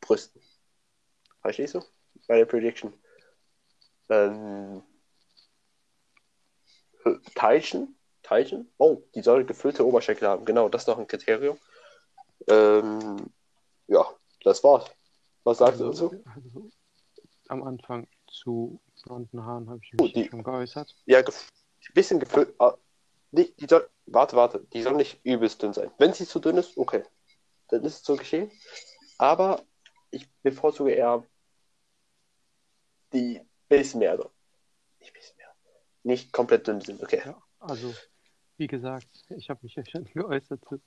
Brüste. 0.00 0.40
Verstehst 1.42 1.74
du? 1.74 1.82
Bei 2.26 2.38
der 2.38 2.46
Prediction. 2.46 2.92
Ähm, 4.08 4.82
Teilchen? 7.34 7.96
Teilchen? 8.22 8.72
Oh, 8.78 9.02
die 9.14 9.22
soll 9.22 9.44
gefüllte 9.44 9.86
Oberschenkel 9.86 10.28
haben. 10.28 10.44
Genau, 10.44 10.68
das 10.68 10.82
ist 10.82 10.86
noch 10.88 10.98
ein 10.98 11.06
Kriterium. 11.06 11.58
Ähm, 12.46 13.30
ja, 13.88 14.06
das 14.44 14.62
war's. 14.64 14.90
Was 15.44 15.58
sagst 15.58 15.80
du 15.80 15.88
also, 15.88 16.08
dazu? 16.08 16.24
also, 16.34 16.70
am 17.48 17.62
Anfang 17.64 18.06
zu 18.28 18.80
blonden 19.02 19.44
Haaren 19.44 19.68
habe 19.68 19.80
ich 19.82 19.92
Oh, 19.98 20.04
mich 20.04 20.12
die- 20.12 20.28
schon 20.28 20.42
geäußert. 20.44 20.94
Ja, 21.06 21.18
ein 21.18 21.24
bisschen 21.94 22.20
gefüllt. 22.20 22.54
ah, 22.58 22.74
Die, 23.32 23.52
die 23.56 23.66
soll, 23.66 23.88
warte, 24.06 24.36
warte. 24.36 24.66
Die 24.72 24.82
soll 24.82 24.94
nicht 24.94 25.20
übelst 25.24 25.62
dünn 25.62 25.72
sein. 25.72 25.90
Wenn 25.98 26.12
sie 26.12 26.26
zu 26.26 26.38
dünn 26.40 26.56
ist, 26.56 26.76
okay. 26.76 27.02
Dann 27.68 27.84
ist 27.84 27.94
es 28.00 28.04
so 28.04 28.16
geschehen. 28.16 28.50
Aber 29.18 29.62
ich 30.10 30.30
bevorzuge 30.42 30.92
eher 30.92 31.24
die 33.12 33.40
bisschen 33.68 34.00
mehr. 34.00 34.16
So. 34.16 34.30
Nicht 35.00 35.14
bisschen 35.14 35.36
mehr. 35.36 35.54
Nicht 36.02 36.32
komplett 36.32 36.66
dünn 36.66 36.80
sind, 36.80 37.02
okay. 37.02 37.22
Ja, 37.24 37.42
also, 37.60 37.94
wie 38.56 38.66
gesagt, 38.66 39.08
ich 39.30 39.50
habe 39.50 39.60
mich 39.62 39.74
ja 39.74 39.84
schon 39.86 40.04
geäußert 40.14 40.64
zu 40.68 40.80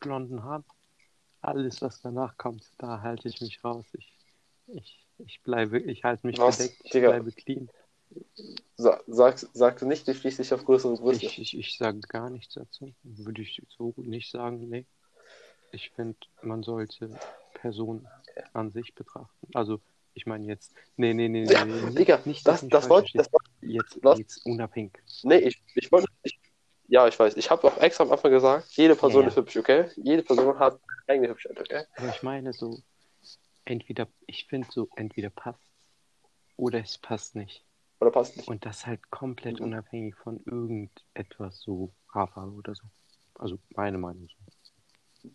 blonden 0.00 0.42
Haaren. 0.42 0.64
Alles, 1.40 1.80
was 1.82 2.00
danach 2.00 2.36
kommt, 2.36 2.72
da 2.78 3.00
halte 3.00 3.28
ich 3.28 3.40
mich 3.40 3.62
raus. 3.64 3.86
Ich, 3.92 4.12
ich, 4.66 5.06
ich 5.18 5.42
bleibe, 5.42 5.78
ich 5.78 6.02
halte 6.04 6.26
mich 6.26 6.38
Was? 6.38 6.58
bedeckt, 6.58 6.80
ich 6.84 6.90
Digga. 6.90 7.10
bleibe 7.10 7.32
clean. 7.32 7.70
Sa 8.76 9.00
sagst, 9.06 9.48
sagst 9.54 9.82
du 9.82 9.86
nicht, 9.86 10.06
du 10.06 10.14
schließt 10.14 10.38
dich 10.38 10.54
auf 10.54 10.64
größere 10.64 10.96
Brüste? 10.96 11.26
Ich, 11.26 11.38
ich, 11.40 11.58
ich 11.58 11.76
sage 11.76 12.00
gar 12.00 12.30
nichts 12.30 12.54
dazu. 12.54 12.94
Würde 13.02 13.42
ich 13.42 13.60
so 13.68 13.92
nicht 13.96 14.30
sagen, 14.30 14.68
nee. 14.68 14.86
Ich 15.72 15.90
finde, 15.90 16.16
man 16.42 16.62
sollte 16.62 17.10
Personen 17.54 18.06
an 18.52 18.70
sich 18.70 18.94
betrachten. 18.94 19.48
Also, 19.52 19.80
ich 20.14 20.26
meine 20.26 20.46
jetzt, 20.46 20.74
nee, 20.96 21.12
nee, 21.12 21.28
nee, 21.28 21.44
nee, 21.44 21.52
Ja, 21.52 21.64
nee, 21.64 21.90
Digga, 21.90 22.22
nicht, 22.24 22.46
das, 22.46 22.66
das 22.68 22.86
falsch 22.86 23.14
wollte 23.14 23.28
das, 24.00 24.18
Jetzt, 24.18 24.46
unabhängig. 24.46 24.92
Nee, 25.24 25.38
ich, 25.38 25.62
ich 25.74 25.92
wollte. 25.92 26.06
Ich, 26.22 26.38
ja, 26.86 27.06
ich 27.06 27.18
weiß. 27.18 27.36
Ich 27.36 27.50
habe 27.50 27.66
auch 27.66 27.76
extra 27.78 28.04
am 28.04 28.12
Anfang 28.12 28.30
gesagt, 28.30 28.70
jede 28.76 28.96
Person 28.96 29.22
Ja. 29.22 29.28
ist 29.28 29.36
hübsch, 29.36 29.56
okay? 29.56 29.90
Jede 29.96 30.22
Person 30.22 30.58
hat 30.58 30.80
eigene 31.06 31.28
Hübschheit, 31.28 31.58
okay? 31.60 31.84
Aber 31.96 32.08
ich 32.08 32.22
meine 32.22 32.52
so, 32.52 32.80
entweder, 33.64 34.08
ich 34.26 34.46
finde 34.46 34.68
so, 34.70 34.88
entweder 34.96 35.30
passt 35.30 35.60
oder 36.56 36.80
es 36.80 36.96
passt 36.96 37.34
nicht. 37.34 37.64
Oder 38.00 38.10
passt 38.10 38.36
nicht? 38.36 38.48
Und 38.48 38.64
das 38.64 38.86
halt 38.86 39.10
komplett 39.10 39.58
Mhm. 39.60 39.66
unabhängig 39.66 40.14
von 40.16 40.40
irgendetwas, 40.44 41.60
so 41.60 41.92
Haarfarbe 42.14 42.52
oder 42.52 42.74
so. 42.74 42.84
Also 43.34 43.58
meine 43.70 43.98
Meinung 43.98 44.28
so. 44.28 45.30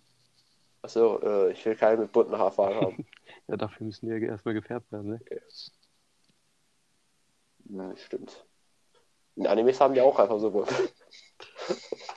Achso, 0.81 1.19
äh, 1.21 1.51
ich 1.53 1.65
will 1.65 1.75
keinen 1.75 2.01
mit 2.01 2.11
bunten 2.11 2.37
Haarfarben 2.37 2.75
haben. 2.81 3.07
Ja, 3.47 3.57
dafür 3.57 3.85
müssen 3.85 4.05
die 4.05 4.11
ja 4.13 4.17
erstmal 4.19 4.53
gefärbt 4.53 4.89
werden, 4.91 5.09
ne? 5.11 5.21
Ja, 7.65 7.95
stimmt. 7.97 8.45
In 9.35 9.47
Animes 9.47 9.81
haben 9.81 9.93
die 9.93 10.01
auch 10.01 10.17
einfach 10.19 10.39
so 10.39 10.51
bunt. 10.51 10.69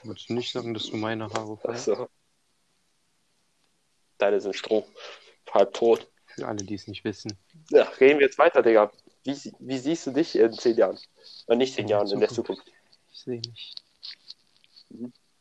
Würdest 0.03 0.29
du 0.29 0.33
nicht 0.33 0.51
sagen, 0.53 0.73
dass 0.73 0.85
du 0.89 0.95
meine 0.97 1.27
Haare 1.29 1.57
färbst? 1.57 1.89
Achso. 1.89 2.07
Deine 4.19 4.39
sind 4.39 4.55
Stroh. 4.55 4.85
Halb 5.51 5.73
tot. 5.73 6.09
Für 6.27 6.47
alle, 6.47 6.63
die 6.63 6.75
es 6.75 6.87
nicht 6.87 7.03
wissen. 7.03 7.37
Ja, 7.69 7.83
reden 7.99 8.19
wir 8.19 8.27
jetzt 8.27 8.37
weiter, 8.37 8.61
Digga. 8.61 8.91
Wie, 9.27 9.53
wie 9.59 9.77
siehst 9.77 10.07
du 10.07 10.11
dich 10.11 10.35
in 10.37 10.53
zehn 10.53 10.77
Jahren? 10.77 10.97
Äh, 11.47 11.55
nicht 11.57 11.73
zehn 11.75 11.83
In 11.83 11.89
Jahren, 11.89 12.09
in 12.09 12.19
der 12.21 12.29
Zukunft. 12.29 12.65
Ich 13.11 13.19
sehe 13.19 13.41
mich. 13.41 13.75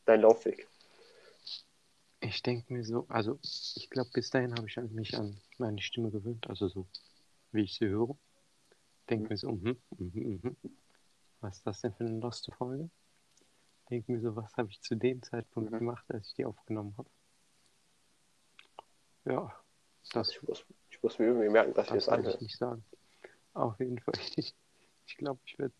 Dein 0.05 0.21
Laufweg. 0.23 0.66
Ich 2.21 2.43
denke 2.43 2.73
mir 2.73 2.85
so, 2.85 3.07
also 3.09 3.38
ich 3.43 3.88
glaube, 3.90 4.11
bis 4.12 4.31
dahin 4.31 4.55
habe 4.57 4.66
ich 4.66 4.76
an 4.78 4.93
mich 4.93 5.16
an 5.16 5.40
meine 5.59 5.81
Stimme 5.81 6.11
gewöhnt, 6.11 6.49
also 6.49 6.66
so, 6.66 6.88
wie 7.52 7.62
ich 7.62 7.75
sie 7.75 7.87
höre. 7.87 8.16
Denke 9.09 9.28
mir 9.28 9.37
so, 9.37 9.52
mhm, 9.52 9.81
mhm, 9.99 10.40
mhm. 10.43 10.57
Was 11.40 11.59
ist 11.59 11.66
das 11.66 11.81
denn 11.83 11.95
für 11.95 12.05
eine 12.05 12.19
loste 12.19 12.50
Folge? 12.50 12.90
Denke 13.88 14.11
mir 14.11 14.21
so, 14.21 14.35
was 14.35 14.52
habe 14.57 14.69
ich 14.69 14.81
zu 14.83 14.97
dem 14.97 15.23
Zeitpunkt 15.23 15.71
Mhm. 15.71 15.78
gemacht, 15.78 16.05
als 16.09 16.26
ich 16.26 16.35
die 16.35 16.45
aufgenommen 16.45 16.97
habe? 16.99 17.09
Ja, 19.26 19.55
das, 20.12 20.31
Ich 20.31 20.43
muss, 20.43 20.64
ich 20.90 21.00
muss 21.05 21.19
mir 21.21 21.26
irgendwie 21.26 21.50
merken, 21.50 21.73
dass 21.75 21.87
ich 21.87 21.93
das 21.95 22.07
das 22.07 22.14
kann 22.14 22.21
ich 22.23 22.26
anhöre. 22.26 22.43
nicht 22.43 22.57
sagen. 22.59 22.85
Auf 23.56 23.78
jeden 23.80 23.98
Fall. 23.98 24.14
Ich, 25.08 25.16
glaube, 25.18 25.40
ich 25.46 25.56
werde. 25.58 25.72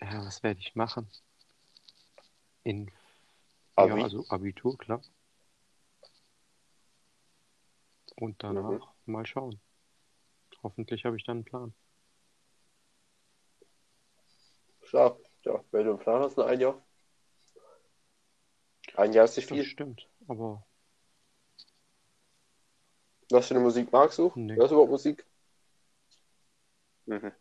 Ja, 0.00 0.24
was 0.24 0.42
werde 0.42 0.60
ich 0.60 0.74
machen? 0.76 1.08
In. 2.64 2.90
Abi? 3.76 3.98
Ja, 3.98 4.04
also 4.04 4.24
Abitur, 4.28 4.76
klar. 4.76 5.00
Und 8.16 8.42
danach 8.42 8.70
Mhm. 8.70 8.82
mal 9.06 9.26
schauen. 9.26 9.60
Hoffentlich 10.62 11.04
habe 11.04 11.16
ich 11.16 11.24
dann 11.24 11.38
einen 11.38 11.44
Plan. 11.44 11.74
Klar, 14.82 15.18
ja, 15.44 15.64
wenn 15.72 15.84
du 15.86 15.90
einen 15.92 15.98
Plan 15.98 16.22
hast, 16.22 16.36
nur 16.36 16.46
ein 16.46 16.60
Jahr. 16.60 16.80
Ein 18.96 19.12
Jahr 19.12 19.24
ist 19.24 19.36
nicht 19.36 19.50
Das 19.50 19.56
viel. 19.58 19.64
stimmt, 19.64 20.08
aber 20.28 20.64
Was 23.30 23.48
für 23.48 23.54
eine 23.54 23.64
Musik 23.64 23.90
magst 23.90 24.18
du? 24.18 24.30
Nee. 24.36 24.54
Hörst 24.54 24.70
du 24.70 24.74
überhaupt 24.76 24.92
Musik? 24.92 25.25
Mhm. 27.06 27.32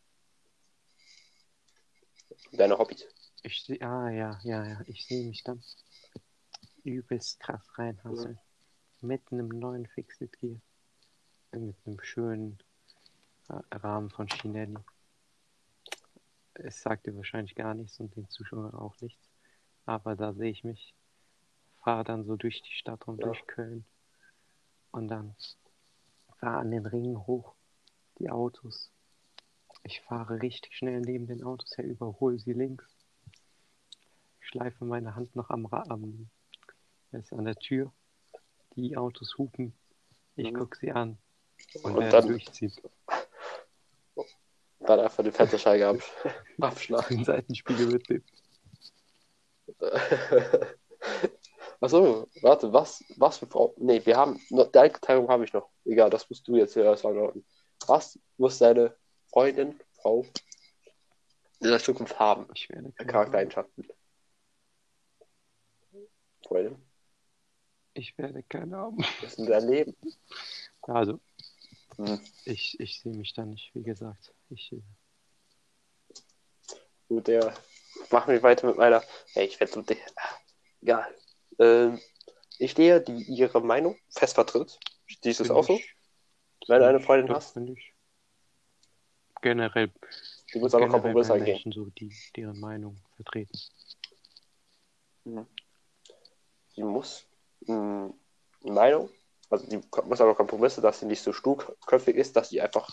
Deine 2.54 2.78
Hobbys. 2.78 3.06
ich 3.44 3.64
sehe. 3.64 3.82
Ah, 3.82 4.10
ja, 4.10 4.40
ja, 4.44 4.66
ja. 4.66 4.82
Ich 4.88 5.06
sehe 5.06 5.28
mich 5.28 5.44
dann 5.44 5.62
übelst 6.84 7.40
krass 7.40 7.78
reinhasseln. 7.78 8.40
Mit 9.02 9.32
einem 9.32 9.50
neuen 9.50 9.88
Fixit 9.88 10.40
Gear. 10.40 10.60
Mit 11.52 11.76
einem 11.86 12.00
schönen 12.02 12.60
äh, 13.50 13.54
Rahmen 13.76 14.10
von 14.10 14.28
Chinelli. 14.28 14.78
Es 16.56 16.82
sagt 16.82 17.06
dir 17.06 17.16
wahrscheinlich 17.16 17.56
gar 17.56 17.74
nichts 17.74 18.00
und 18.00 18.16
den 18.16 18.30
Zuschauern 18.30 18.74
auch 18.74 19.00
nichts. 19.02 19.30
Aber 19.86 20.16
da 20.16 20.34
sehe 20.34 20.52
ich 20.52 20.64
mich 20.64 20.96
fahre 21.86 22.04
dann 22.04 22.26
so 22.26 22.36
durch 22.36 22.64
die 22.64 22.74
Stadt 22.74 23.08
und 23.08 23.20
Ja. 23.20 23.28
durch 23.28 23.46
Köln. 23.46 23.86
Und 24.92 25.08
dann 25.08 25.36
fahre 26.40 26.58
an 26.58 26.72
den 26.72 26.86
Ringen 26.86 27.28
hoch, 27.28 27.54
die 28.18 28.30
Autos. 28.32 28.92
Ich 29.88 30.02
fahre 30.02 30.42
richtig 30.42 30.76
schnell 30.76 31.00
neben 31.02 31.28
den 31.28 31.44
Autos 31.44 31.78
her, 31.78 31.86
überhole 31.86 32.40
sie 32.40 32.54
links. 32.54 32.86
Schleife 34.40 34.84
meine 34.84 35.16
Hand 35.16 35.36
noch 35.36 35.52
am, 35.52 35.68
Ra- 35.68 35.86
am 35.90 36.28
ist 37.12 37.32
an 37.32 37.46
der 37.46 37.56
Tür. 37.56 37.94
Die 38.76 38.98
Autos 38.98 39.38
hupen. 39.38 39.74
Ich 40.36 40.52
Mhm. 40.52 40.56
gucke 40.58 40.78
sie 40.78 40.92
an 40.92 41.18
und, 41.84 41.96
Und 41.98 42.12
dann- 42.12 42.28
durchziehen. 42.28 42.74
Dann 44.80 45.00
einfach 45.00 45.24
die 45.24 45.32
Fensterscheibe 45.32 45.88
ab, 45.88 45.98
abschlagen. 46.60 47.18
Den 47.18 47.26
Seitenspiegel 47.26 47.88
mitnehmen. 47.88 48.24
Achso, 51.80 52.28
warte, 52.42 52.72
was, 52.74 53.04
was 53.18 53.38
für 53.38 53.48
Frau. 53.48 53.74
Nee, 53.78 54.06
wir 54.06 54.18
haben. 54.18 54.40
Noch, 54.50 54.72
die 54.72 54.80
Einteilung 54.80 55.28
habe 55.30 55.44
ich 55.46 55.54
noch. 55.54 55.70
Egal, 55.86 56.10
das 56.10 56.28
musst 56.30 56.48
du 56.48 56.56
jetzt 56.56 56.74
hier 56.74 56.90
antworten. 56.90 57.46
Was 57.88 58.20
muss 58.38 58.58
deine 58.60 58.96
Freundin, 59.36 59.78
Frau 60.02 60.26
in 61.60 61.68
der 61.68 61.80
Zukunft 61.80 62.18
haben? 62.18 62.48
Ich 62.54 62.70
werde 62.70 62.94
Charaktereigenschaften. 62.94 63.86
Freundin, 66.48 66.82
ich 67.96 68.18
werde 68.18 68.44
keine 68.44 68.78
haben. 68.78 69.04
das 69.22 69.34
ist 69.34 69.50
dein 69.50 69.68
Leben. 69.68 69.94
Also, 70.84 71.20
Hm. 71.98 72.18
ich, 72.46 72.80
ich 72.80 73.02
sehe 73.02 73.14
mich 73.14 73.34
da 73.34 73.44
nicht, 73.44 73.76
wie 73.76 73.84
gesagt. 73.84 74.34
Ich, 74.52 74.74
Gut, 77.10 77.28
der. 77.28 77.54
Machen 78.12 78.32
wir 78.32 78.42
weiter 78.42 78.68
mit 78.68 78.78
meiner. 78.78 79.04
Hey, 79.34 79.48
ich 79.48 79.60
werde 79.60 79.74
so. 79.74 79.84
Egal. 80.82 81.14
Ähm, 81.60 82.00
ich 82.58 82.72
stehe, 82.72 83.02
die 83.02 83.22
ihre 83.24 83.60
Meinung 83.60 83.98
fest 84.10 84.36
vertritt. 84.36 84.80
Siehst 85.22 85.40
du 85.40 85.44
es 85.44 85.48
find 85.50 85.52
auch 85.60 85.68
so? 85.68 85.80
Wenn 86.68 86.80
du 86.80 86.88
eine 86.88 87.02
Freundin 87.02 87.36
hast? 87.36 87.58
ich. 87.58 87.95
Generell. 89.46 89.92
Du 90.52 90.60
musst 90.60 90.74
aber 90.74 90.88
Kompromisse 90.90 91.34
eingehen. 91.34 91.54
Menschen 91.54 91.72
so, 91.72 91.86
die 91.86 92.12
deren 92.36 92.60
Meinung 92.60 92.98
vertreten. 93.16 93.56
Sie 96.76 96.82
muss 96.84 97.28
mh, 97.68 98.12
Meinung, 98.64 99.08
also 99.52 99.68
die 99.68 99.80
muss 100.06 100.20
aber 100.20 100.34
Kompromisse, 100.34 100.82
dass 100.82 101.00
sie 101.00 101.06
nicht 101.06 101.22
so 101.22 101.32
sturköpfig 101.32 102.16
ist, 102.16 102.36
dass 102.36 102.50
sie 102.50 102.60
einfach 102.60 102.90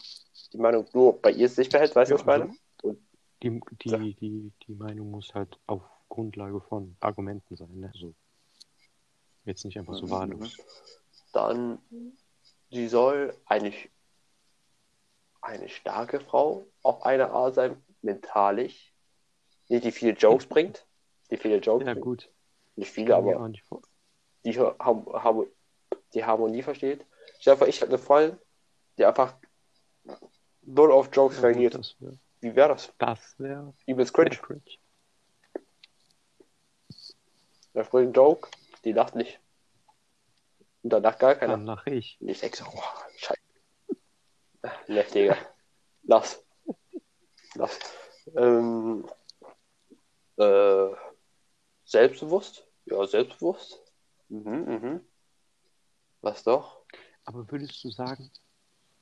die 0.53 0.59
Meinung 0.59 0.87
nur 0.93 1.19
bei 1.23 1.31
ihr 1.31 1.49
sich 1.49 1.71
behält, 1.71 1.97
weißt 1.97 2.11
du, 2.11 2.15
was 2.17 2.21
ich 2.21 2.27
meine? 2.27 2.55
also, 2.83 2.99
die, 3.43 3.61
die, 3.83 3.89
Ja. 3.89 3.97
die, 3.99 4.53
die 4.69 4.75
Meinung 4.75 5.11
muss 5.11 5.33
halt 5.33 5.59
auf 5.67 5.81
Grundlage 6.11 6.61
von 6.61 6.95
Argumenten 7.01 7.57
sein. 7.57 7.81
Ne? 7.81 7.91
So. 7.95 8.15
Jetzt 9.47 9.65
nicht 9.65 9.79
einfach 9.79 9.95
so 9.95 10.05
Mhm. 10.05 10.11
wahllos. 10.11 10.59
Dann, 11.33 11.79
sie 12.71 12.89
soll 12.89 13.35
eigentlich 13.47 13.89
eine 15.43 15.69
starke 15.69 16.21
Frau 16.21 16.67
auf 16.83 17.03
eine 17.05 17.31
Art 17.31 17.55
sein, 17.55 17.85
mentalisch. 18.01 18.93
Nicht 19.69 19.85
die 19.85 19.93
viele 19.93 20.13
Jokes 20.13 20.47
bringt, 20.47 20.87
die 21.31 21.37
viele 21.37 21.57
Jokes 21.59 21.87
Ja, 21.87 21.93
bringt. 21.95 22.05
gut. 22.05 22.31
Nicht 22.77 22.91
viele, 22.91 23.17
aber 23.17 23.49
nicht 23.49 23.65
die, 24.45 24.59
Har- 24.59 25.47
die 26.15 26.25
Harmonie 26.25 26.63
versteht. 26.63 27.07
Ich 27.41 27.49
einfach, 27.51 27.67
ich 27.67 27.77
hätte 27.81 27.91
eine 27.91 27.99
Freundin, 27.99 28.39
die 28.99 29.05
einfach 29.05 29.35
null 30.63 30.93
auf 30.93 31.11
Jokes 31.13 31.37
Ja, 31.37 31.43
reagiert. 31.45 31.75
wäre 32.01 32.19
Wie 32.41 32.55
wäre 32.57 32.69
das? 32.71 32.93
das 32.99 33.39
wär, 33.39 33.73
Übelst 33.87 34.17
wär 34.17 34.25
cringe. 34.25 34.37
cringe. 34.41 34.79
Der 37.75 37.85
frühe 37.85 38.11
Joke, 38.11 38.49
die 38.85 38.93
lacht 38.93 39.15
nicht. 39.15 39.41
Und 40.83 40.91
danach 40.93 41.19
gar 41.19 41.35
keiner. 41.37 41.53
Dann 41.53 41.65
lache 41.67 41.91
ich. 41.91 42.19
Denke 42.21 42.57
so, 42.57 42.65
oh, 42.67 42.83
scheiße. 43.17 43.41
Ne, 44.89 45.05
Digga. 45.05 45.37
Lass. 46.05 46.43
Lass. 47.55 47.79
Ähm, 48.37 49.09
äh, 50.37 50.89
selbstbewusst? 51.85 52.67
Ja, 52.85 53.07
selbstbewusst. 53.07 53.83
Mhm, 54.29 54.65
mhm. 54.65 55.01
Was 56.21 56.45
doch? 56.45 56.85
Aber 57.25 57.51
würdest 57.51 57.83
du 57.85 57.91
sagen, 57.91 58.31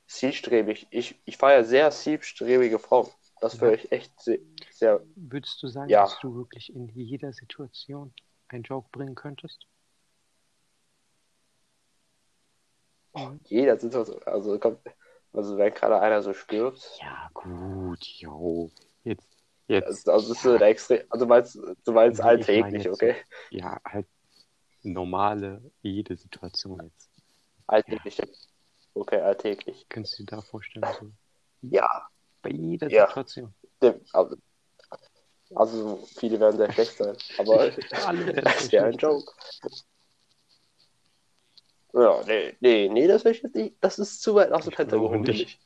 Zielstrebig. 0.07 0.87
Ich, 0.89 1.21
ich 1.23 1.37
feiere 1.37 1.63
sehr 1.63 1.89
zielstrebige 1.89 2.79
Frauen. 2.79 3.09
Das 3.39 3.55
Ja. 3.55 3.61
wäre 3.61 3.75
ich 3.75 3.91
echt 3.93 4.11
sehr, 4.19 5.01
würdest 5.15 5.63
du 5.63 5.67
sagen, 5.67 5.89
Ja. 5.89 6.03
dass 6.03 6.19
du 6.19 6.35
wirklich 6.35 6.73
in 6.73 6.89
jeder 6.89 7.31
Situation 7.31 8.13
einen 8.49 8.63
Joke 8.63 8.89
bringen 8.91 9.15
könntest? 9.15 9.65
Mhm. 13.15 13.39
Jeder 13.45 13.77
Situation. 13.79 14.21
Also, 14.23 14.59
kommt, 14.59 14.79
also 15.33 15.57
wenn 15.57 15.73
gerade 15.73 15.99
einer 15.99 16.21
so 16.21 16.33
stirbt. 16.33 16.99
Ja, 16.99 17.29
gut, 17.33 18.05
jo. 18.19 18.69
Jetzt, 19.03 19.27
jetzt, 19.67 19.87
Also, 19.87 20.11
also 20.11 20.33
ist 20.33 20.41
so 20.43 20.51
eine 20.53 20.65
extrem. 20.65 21.01
Also, 21.09 21.25
du 21.25 21.29
meinst, 21.29 21.55
du 21.85 21.91
meinst 21.91 22.19
ich 22.19 22.25
alltäglich, 22.25 22.83
jetzt 22.83 23.01
okay? 23.01 23.15
ja, 23.49 23.79
halt 23.85 24.07
normale, 24.83 25.61
jede 25.81 26.15
Situation 26.15 26.83
jetzt. 26.83 27.09
Alltäglich. 27.67 28.21
Okay, 28.93 29.21
alltäglich. 29.21 29.85
Kannst 29.89 30.19
du 30.19 30.23
dir 30.23 30.35
da 30.35 30.41
vorstellen, 30.41 30.85
so 30.99 31.11
Ja, 31.61 32.07
bei 32.41 32.49
jeder 32.49 32.89
Ja. 32.89 33.07
Situation. 33.07 33.53
also, 34.11 34.35
also 35.55 35.99
viele 36.17 36.39
werden 36.39 36.57
sehr 36.57 36.71
schlecht 36.71 36.97
sein, 36.97 37.15
aber 37.37 37.69
das 38.41 38.65
sehr 38.65 38.83
wäre 38.83 38.85
ein. 38.87 38.97
Joke. 38.97 39.31
Ja, 41.93 42.23
nee, 42.25 42.55
nee, 42.61 42.89
nee, 42.89 43.07
das 43.07 43.25
will 43.25 43.31
ich 43.33 43.41
jetzt 43.41 43.55
nicht. 43.55 43.75
Das 43.81 43.99
ist 43.99 44.21
zu 44.21 44.33
weit 44.35 44.51
aus 44.51 44.63
dem 44.63 44.69
Ich 44.71 44.75
Fenster 44.77 44.97
geholt, 44.97 45.11
finde 45.13 45.31
nicht. 45.31 45.41
ich. 45.43 45.59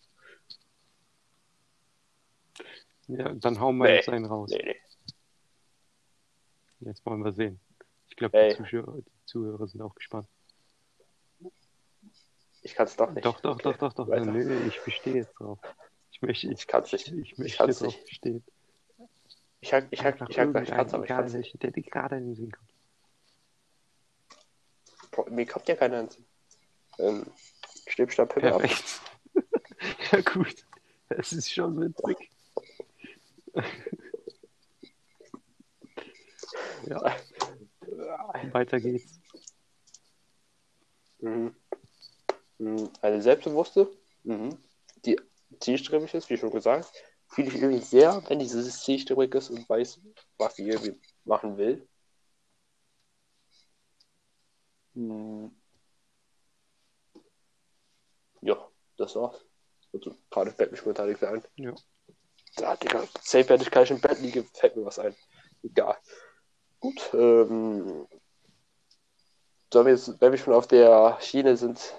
Ja, 3.07 3.33
dann 3.35 3.59
hauen 3.59 3.77
wir 3.77 3.85
Nee. 3.85 3.95
jetzt 3.97 4.09
einen 4.09 4.25
raus. 4.25 4.49
Nee, 4.51 4.63
nee. 4.63 4.75
Jetzt 6.89 7.05
wollen 7.05 7.23
wir 7.23 7.31
sehen. 7.31 7.59
Ich 8.09 8.15
glaube, 8.15 8.49
die 8.49 8.55
Zuschauer, 8.55 8.97
die 9.01 9.25
Zuhörer 9.25 9.67
sind 9.67 9.81
auch 9.81 9.93
gespannt. 9.95 10.27
Ich 12.63 12.73
kann 12.73 12.87
es 12.87 12.95
doch 12.95 13.11
nicht. 13.11 13.25
Doch, 13.25 13.39
doch, 13.41 13.53
Okay, 13.55 13.63
doch, 13.63 13.77
doch, 13.77 13.93
doch. 13.93 14.07
weiter. 14.07 14.25
Nö, 14.25 14.67
ich 14.67 14.81
bestehe 14.83 15.15
jetzt 15.15 15.33
drauf. 15.33 15.59
Ich 16.11 16.21
möchte, 16.21 16.47
ich, 16.47 16.53
Ich 16.53 16.67
kann 16.67 16.81
es 16.83 16.91
nicht. 16.93 17.07
ich 17.11 17.37
möchte 17.37 17.57
kann's 17.57 17.79
drauf 17.79 17.93
nicht. 17.93 18.05
bestehen. 18.09 18.43
Ich 19.59 19.73
hack, 19.73 19.87
ich 19.91 20.03
hack, 20.03 20.15
ich 20.29 20.39
hack, 20.39 20.61
ich 20.63 20.69
kann's, 20.69 20.93
aber 20.93 21.03
ich 21.03 21.07
kann's 21.09 21.33
nicht. 21.33 21.43
welchen, 21.45 21.59
der 21.59 21.71
dir 21.71 21.83
gerade 21.83 22.17
in 22.17 22.25
den 22.27 22.35
Sinn 22.35 22.51
kommt. 22.51 22.69
Mir 25.29 25.45
kommt 25.45 25.67
ja 25.67 25.75
keiner 25.75 26.01
ins. 26.01 26.17
Ähm, 26.97 27.25
Pimmel 27.85 28.19
ab. 28.19 28.35
Perfekt. 28.35 29.01
ja, 30.11 30.21
gut. 30.21 30.65
Es 31.09 31.33
ist 31.33 31.51
schon 31.51 31.79
witzig. 31.79 32.31
ja, 36.87 37.15
weiter 38.51 38.79
geht's. 38.79 39.19
Mhm. 41.19 41.55
Mhm. 42.57 42.89
Eine 43.01 43.21
selbstbewusste, 43.21 43.91
mhm. 44.23 44.57
die 45.05 45.19
zielstrebig 45.59 46.13
ist, 46.13 46.29
wie 46.29 46.37
schon 46.37 46.51
gesagt. 46.51 46.91
Fühle 47.27 47.47
ich 47.47 47.55
irgendwie 47.55 47.79
sehr, 47.79 48.23
wenn 48.27 48.39
dieses 48.39 48.83
zielstrebig 48.83 49.33
ist 49.35 49.49
und 49.49 49.67
weiß, 49.67 49.99
was 50.37 50.55
sie 50.55 50.69
irgendwie 50.69 50.99
machen 51.23 51.57
will. 51.57 51.87
Ja, 58.41 58.69
das 58.97 59.15
war's. 59.15 59.45
Also, 59.93 60.15
gerade 60.29 60.51
fällt 60.51 60.71
mir 60.71 60.77
spontan 60.77 61.07
nichts 61.09 61.23
ein. 61.23 61.43
Ja. 61.55 61.73
Ja, 62.57 62.75
Digga, 62.75 63.03
safe, 63.21 63.49
wenn 63.49 63.61
ich 63.61 63.71
gleich 63.71 63.91
im 63.91 63.99
Bett 63.99 64.19
liege, 64.19 64.43
fällt 64.53 64.75
mir 64.75 64.85
was 64.85 64.99
ein. 64.99 65.15
Egal. 65.63 65.97
Gut, 66.79 67.09
ähm, 67.13 68.07
sollen 69.73 69.85
wir 69.87 69.93
jetzt, 69.93 70.21
wenn 70.21 70.31
wir 70.31 70.37
schon 70.37 70.53
auf 70.53 70.67
der 70.67 71.17
Schiene 71.19 71.57
sind, 71.57 71.93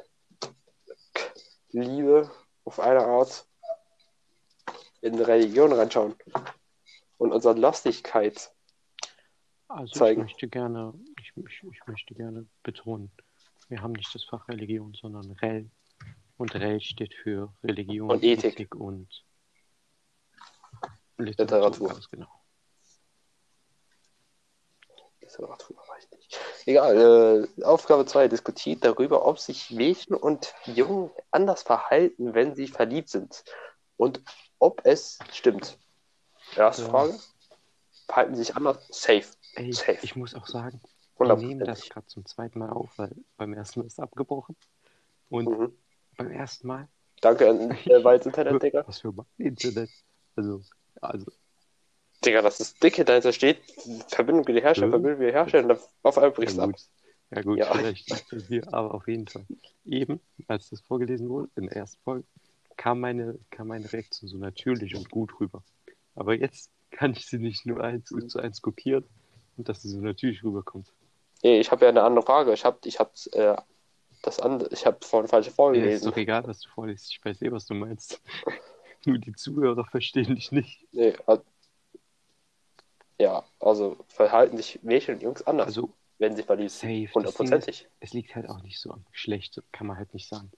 Liebe 1.70 2.30
auf 2.64 2.80
eine 2.80 3.04
Art 3.04 3.46
in 5.02 5.20
Religion 5.20 5.72
reinschauen 5.72 6.14
und 7.18 7.32
unsere 7.32 7.54
Lastigkeit. 7.54 8.52
Also 9.68 9.92
zeigen. 9.92 10.22
ich 10.22 10.32
möchte 10.32 10.48
gerne, 10.48 10.94
ich, 11.36 11.62
ich, 11.70 11.86
möchte 11.86 12.14
gerne 12.14 12.46
betonen, 12.62 13.10
wir 13.68 13.82
haben 13.82 13.92
nicht 13.92 14.14
das 14.14 14.24
Fach 14.24 14.48
Religion, 14.48 14.94
sondern 14.94 15.30
Rel. 15.32 15.70
Und 16.36 16.54
Rel 16.54 16.80
steht 16.80 17.14
für 17.14 17.52
Religion, 17.62 18.10
Und 18.10 18.22
Ethik. 18.22 18.74
und 18.74 19.08
Literatur. 21.18 21.88
Ganz 21.88 22.08
genau. 22.08 22.28
Literatur, 25.20 25.76
weiß 25.88 26.10
nicht. 26.12 26.38
Egal, 26.66 27.48
äh, 27.58 27.64
Aufgabe 27.64 28.06
2 28.06 28.28
diskutiert 28.28 28.84
darüber, 28.84 29.26
ob 29.26 29.38
sich 29.38 29.70
Mädchen 29.70 30.14
und 30.14 30.54
Jungen 30.66 31.10
anders 31.30 31.62
verhalten, 31.62 32.34
wenn 32.34 32.54
sie 32.54 32.68
verliebt 32.68 33.08
sind. 33.08 33.44
Und 33.96 34.22
ob 34.58 34.82
es 34.84 35.18
stimmt. 35.32 35.78
Erste 36.54 36.82
Ja. 36.82 36.88
Frage. 36.90 37.18
Verhalten 38.06 38.36
sie 38.36 38.44
sich 38.44 38.54
anders? 38.56 38.86
Safe. 38.90 39.24
Ey, 39.54 39.72
Safe. 39.72 39.98
ich 40.02 40.14
muss 40.14 40.34
auch 40.34 40.46
sagen, 40.46 40.80
Wir 41.18 41.34
nehmen 41.36 41.60
das 41.60 41.88
gerade 41.88 42.06
zum 42.06 42.26
zweiten 42.26 42.58
Mal 42.58 42.70
auf, 42.70 42.90
weil 42.98 43.14
beim 43.36 43.52
ersten 43.54 43.80
Mal 43.80 43.86
ist 43.86 43.94
es 43.94 43.98
abgebrochen. 44.00 44.56
Und 45.28 45.48
Mhm. 45.48 45.72
beim 46.16 46.30
ersten 46.30 46.66
Mal, 46.66 46.88
Danke 47.22 47.48
an 47.48 47.70
äh, 47.86 48.04
Weiz 48.04 48.26
Internet, 48.26 48.62
Digga. 48.62 48.84
was 48.86 49.00
für 49.00 49.12
mein 49.12 49.26
Internet. 49.38 49.90
Also, 50.36 50.60
also, 51.00 51.26
Digga, 52.24 52.42
das 52.42 52.60
ist 52.60 52.82
dick 52.82 52.96
dahinter 53.06 53.32
steht. 53.32 53.58
Verbindung 54.08 54.46
wiederherstellen, 54.46 54.90
Mhm. 54.90 54.94
Verbindung 54.94 55.20
wiederherstellen. 55.20 55.68
dann 55.68 55.78
Auf 56.02 56.18
einmal 56.18 56.32
brichst 56.32 56.56
du 56.58 56.62
ja 56.62 56.68
ab. 56.68 56.74
Ja 57.30 57.42
gut, 57.42 57.58
Ja. 57.58 57.74
vielleicht 57.74 58.10
nicht 58.10 58.30
bei 58.30 58.36
dir, 58.38 58.72
aber 58.72 58.94
auf 58.94 59.08
jeden 59.08 59.26
Fall. 59.26 59.46
Eben, 59.84 60.20
als 60.46 60.68
das 60.70 60.80
vorgelesen 60.82 61.28
wurde, 61.28 61.48
in 61.56 61.64
der 61.64 61.76
ersten 61.76 62.00
Folge, 62.02 62.24
kam 62.76 63.00
meine, 63.00 63.38
kam 63.50 63.68
meine 63.68 63.90
Reaktion 63.92 64.28
so 64.28 64.36
natürlich 64.36 64.94
und 64.94 65.10
gut 65.10 65.40
rüber. 65.40 65.62
Aber 66.14 66.34
jetzt 66.34 66.70
kann 66.90 67.12
ich 67.12 67.26
sie 67.26 67.38
nicht 67.38 67.66
nur 67.66 67.82
eins 67.82 68.10
zu 68.28 68.38
eins 68.38 68.60
kopieren 68.62 69.04
und 69.56 69.68
dass 69.68 69.82
sie 69.82 69.88
so 69.88 70.00
natürlich 70.00 70.44
rüberkommt. 70.44 70.92
Nee, 71.42 71.60
ich 71.60 71.70
habe 71.70 71.84
ja 71.84 71.90
eine 71.90 72.02
andere 72.02 72.24
Frage. 72.24 72.52
Ich 72.52 72.64
habe 72.64 72.78
ich 72.84 72.98
hab, 72.98 73.12
äh, 73.32 73.56
das 74.22 74.40
andere, 74.40 74.68
ich 74.72 74.86
habe 74.86 74.98
vorhin 75.04 75.28
falsche 75.28 75.48
Ja, 75.48 75.50
ist 75.50 75.56
vorgelesen. 75.56 76.10
doch 76.10 76.16
egal, 76.16 76.46
was 76.46 76.60
du 76.60 76.68
vorliest. 76.70 77.10
Ich 77.12 77.24
weiß 77.24 77.42
eh, 77.42 77.52
was 77.52 77.66
du 77.66 77.74
meinst. 77.74 78.20
Nur 79.04 79.18
die 79.18 79.32
Zuhörer 79.34 79.84
verstehen 79.84 80.34
dich 80.34 80.50
nicht. 80.50 80.84
Nee, 80.92 81.14
also, 81.26 81.44
ja, 83.18 83.44
also 83.60 83.96
verhalten 84.08 84.56
sich 84.56 84.82
Mädchen 84.82 85.14
und 85.14 85.22
Jungs 85.22 85.42
anders, 85.46 85.66
Also, 85.68 85.94
wenn 86.18 86.34
sie 86.34 86.42
verliebt 86.42 86.72
sind. 86.72 87.14
Hundertprozentig. 87.14 87.88
es 88.00 88.12
liegt 88.12 88.34
halt 88.34 88.48
auch 88.48 88.62
nicht 88.62 88.80
so 88.80 88.90
am 88.90 89.04
Geschlecht, 89.12 89.62
kann 89.72 89.86
man 89.86 89.96
halt 89.96 90.12
nicht 90.12 90.28
sagen. 90.28 90.50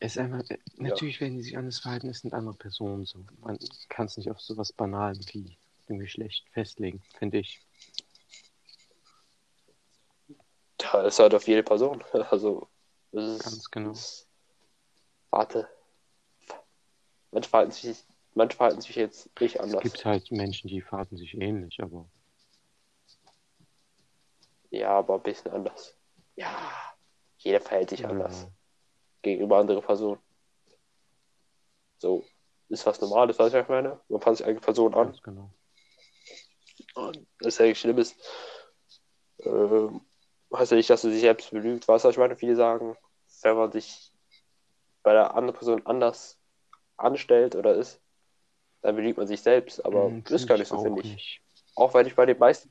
Es 0.00 0.16
ist 0.16 0.18
einfach, 0.18 0.48
äh, 0.50 0.58
natürlich 0.76 1.20
werden 1.20 1.36
die 1.36 1.42
sich 1.42 1.56
anders 1.56 1.78
verhalten, 1.80 2.08
es 2.08 2.20
sind 2.20 2.34
andere 2.34 2.54
Personen 2.54 3.04
so. 3.04 3.24
Man 3.40 3.58
kann 3.88 4.06
es 4.06 4.16
nicht 4.16 4.30
auf 4.30 4.40
sowas 4.40 4.72
Banalem 4.72 5.20
wie 5.32 5.56
dem 5.88 5.98
Geschlecht 5.98 6.44
festlegen, 6.52 7.02
finde 7.18 7.38
ich. 7.38 7.60
Ja, 10.94 11.02
ist 11.02 11.18
halt 11.18 11.34
auf 11.34 11.46
jede 11.48 11.62
Person. 11.64 12.04
Also, 12.30 12.68
das 13.10 13.24
ist, 13.24 13.42
Ganz 13.44 13.70
genau. 13.70 13.90
das- 13.90 14.28
warte. 15.30 15.68
Manche 17.32 17.48
verhalten 17.50 17.72
sich, 17.72 18.04
manche 18.34 18.56
verhalten 18.56 18.80
sich 18.80 18.94
jetzt 18.94 19.28
nicht 19.40 19.56
Es 19.56 19.62
anders. 19.62 19.82
gibt 19.82 20.04
halt 20.04 20.30
Menschen, 20.30 20.68
die 20.68 20.80
verhalten 20.80 21.16
sich 21.16 21.34
ähnlich, 21.34 21.80
aber 21.82 22.08
Ja, 24.70 24.90
aber 24.98 25.16
ein 25.16 25.22
bisschen 25.22 25.50
anders. 25.50 25.96
Ja, 26.36 26.56
jeder 27.38 27.60
verhält 27.60 27.90
sich 27.90 28.06
anders 28.06 28.42
ja, 28.42 28.50
gegenüber 29.22 29.58
anderen 29.58 29.82
Personen. 29.82 30.20
So, 31.98 32.24
ist 32.68 32.86
was 32.86 33.00
Normales, 33.00 33.36
weißt 33.38 33.54
du, 33.54 33.58
was 33.58 33.64
ich 33.64 33.68
meine? 33.68 34.00
Man 34.08 34.20
passt 34.20 34.38
sich 34.38 34.46
eine 34.46 34.60
Person 34.60 34.94
an. 34.94 35.08
ganz 35.08 35.22
genau. 35.22 35.50
Und 36.94 37.26
das 37.40 37.54
ist 37.54 37.58
ja 37.58 37.66
nichts 37.66 37.80
Schlimmes. 37.80 38.14
Ähm, 39.40 40.00
heißt 40.58 40.70
ja 40.72 40.76
nicht, 40.76 40.90
dass 40.90 41.02
du 41.02 41.10
dich 41.10 41.20
selbst 41.20 41.50
belügt. 41.50 41.86
Weißt 41.88 42.04
du, 42.04 42.08
was 42.08 42.14
ich 42.14 42.18
meine? 42.18 42.36
Viele 42.36 42.56
sagen, 42.56 42.96
wenn 43.42 43.56
man 43.56 43.72
sich 43.72 44.12
bei 45.02 45.12
der 45.12 45.34
anderen 45.34 45.58
Person 45.58 45.84
anders 45.86 46.38
anstellt 46.96 47.54
oder 47.56 47.74
ist, 47.74 48.00
dann 48.82 48.96
belügt 48.96 49.18
man 49.18 49.26
sich 49.26 49.40
selbst. 49.40 49.84
Aber 49.84 50.06
Hm, 50.08 50.22
ist 50.22 50.28
find 50.28 50.48
gar 50.48 50.58
nicht 50.58 50.68
so, 50.68 50.82
finde 50.82 51.00
ich. 51.00 51.12
nicht. 51.12 51.40
Auch 51.74 51.94
wenn 51.94 52.06
ich 52.06 52.14
bei 52.14 52.26
den 52.26 52.38
meisten, 52.38 52.70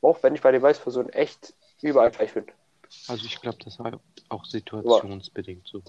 auch 0.00 0.22
wenn 0.22 0.34
ich 0.34 0.40
bei 0.40 0.52
den 0.52 0.62
meisten 0.62 0.82
Personen 0.82 1.08
echt 1.10 1.54
überall 1.80 2.10
gleich 2.10 2.34
bin. 2.34 2.46
Also 3.08 3.26
ich 3.26 3.40
glaube, 3.40 3.58
das 3.64 3.78
war 3.78 4.00
auch 4.28 4.44
situationsbedingt 4.44 5.66
so. 5.66 5.82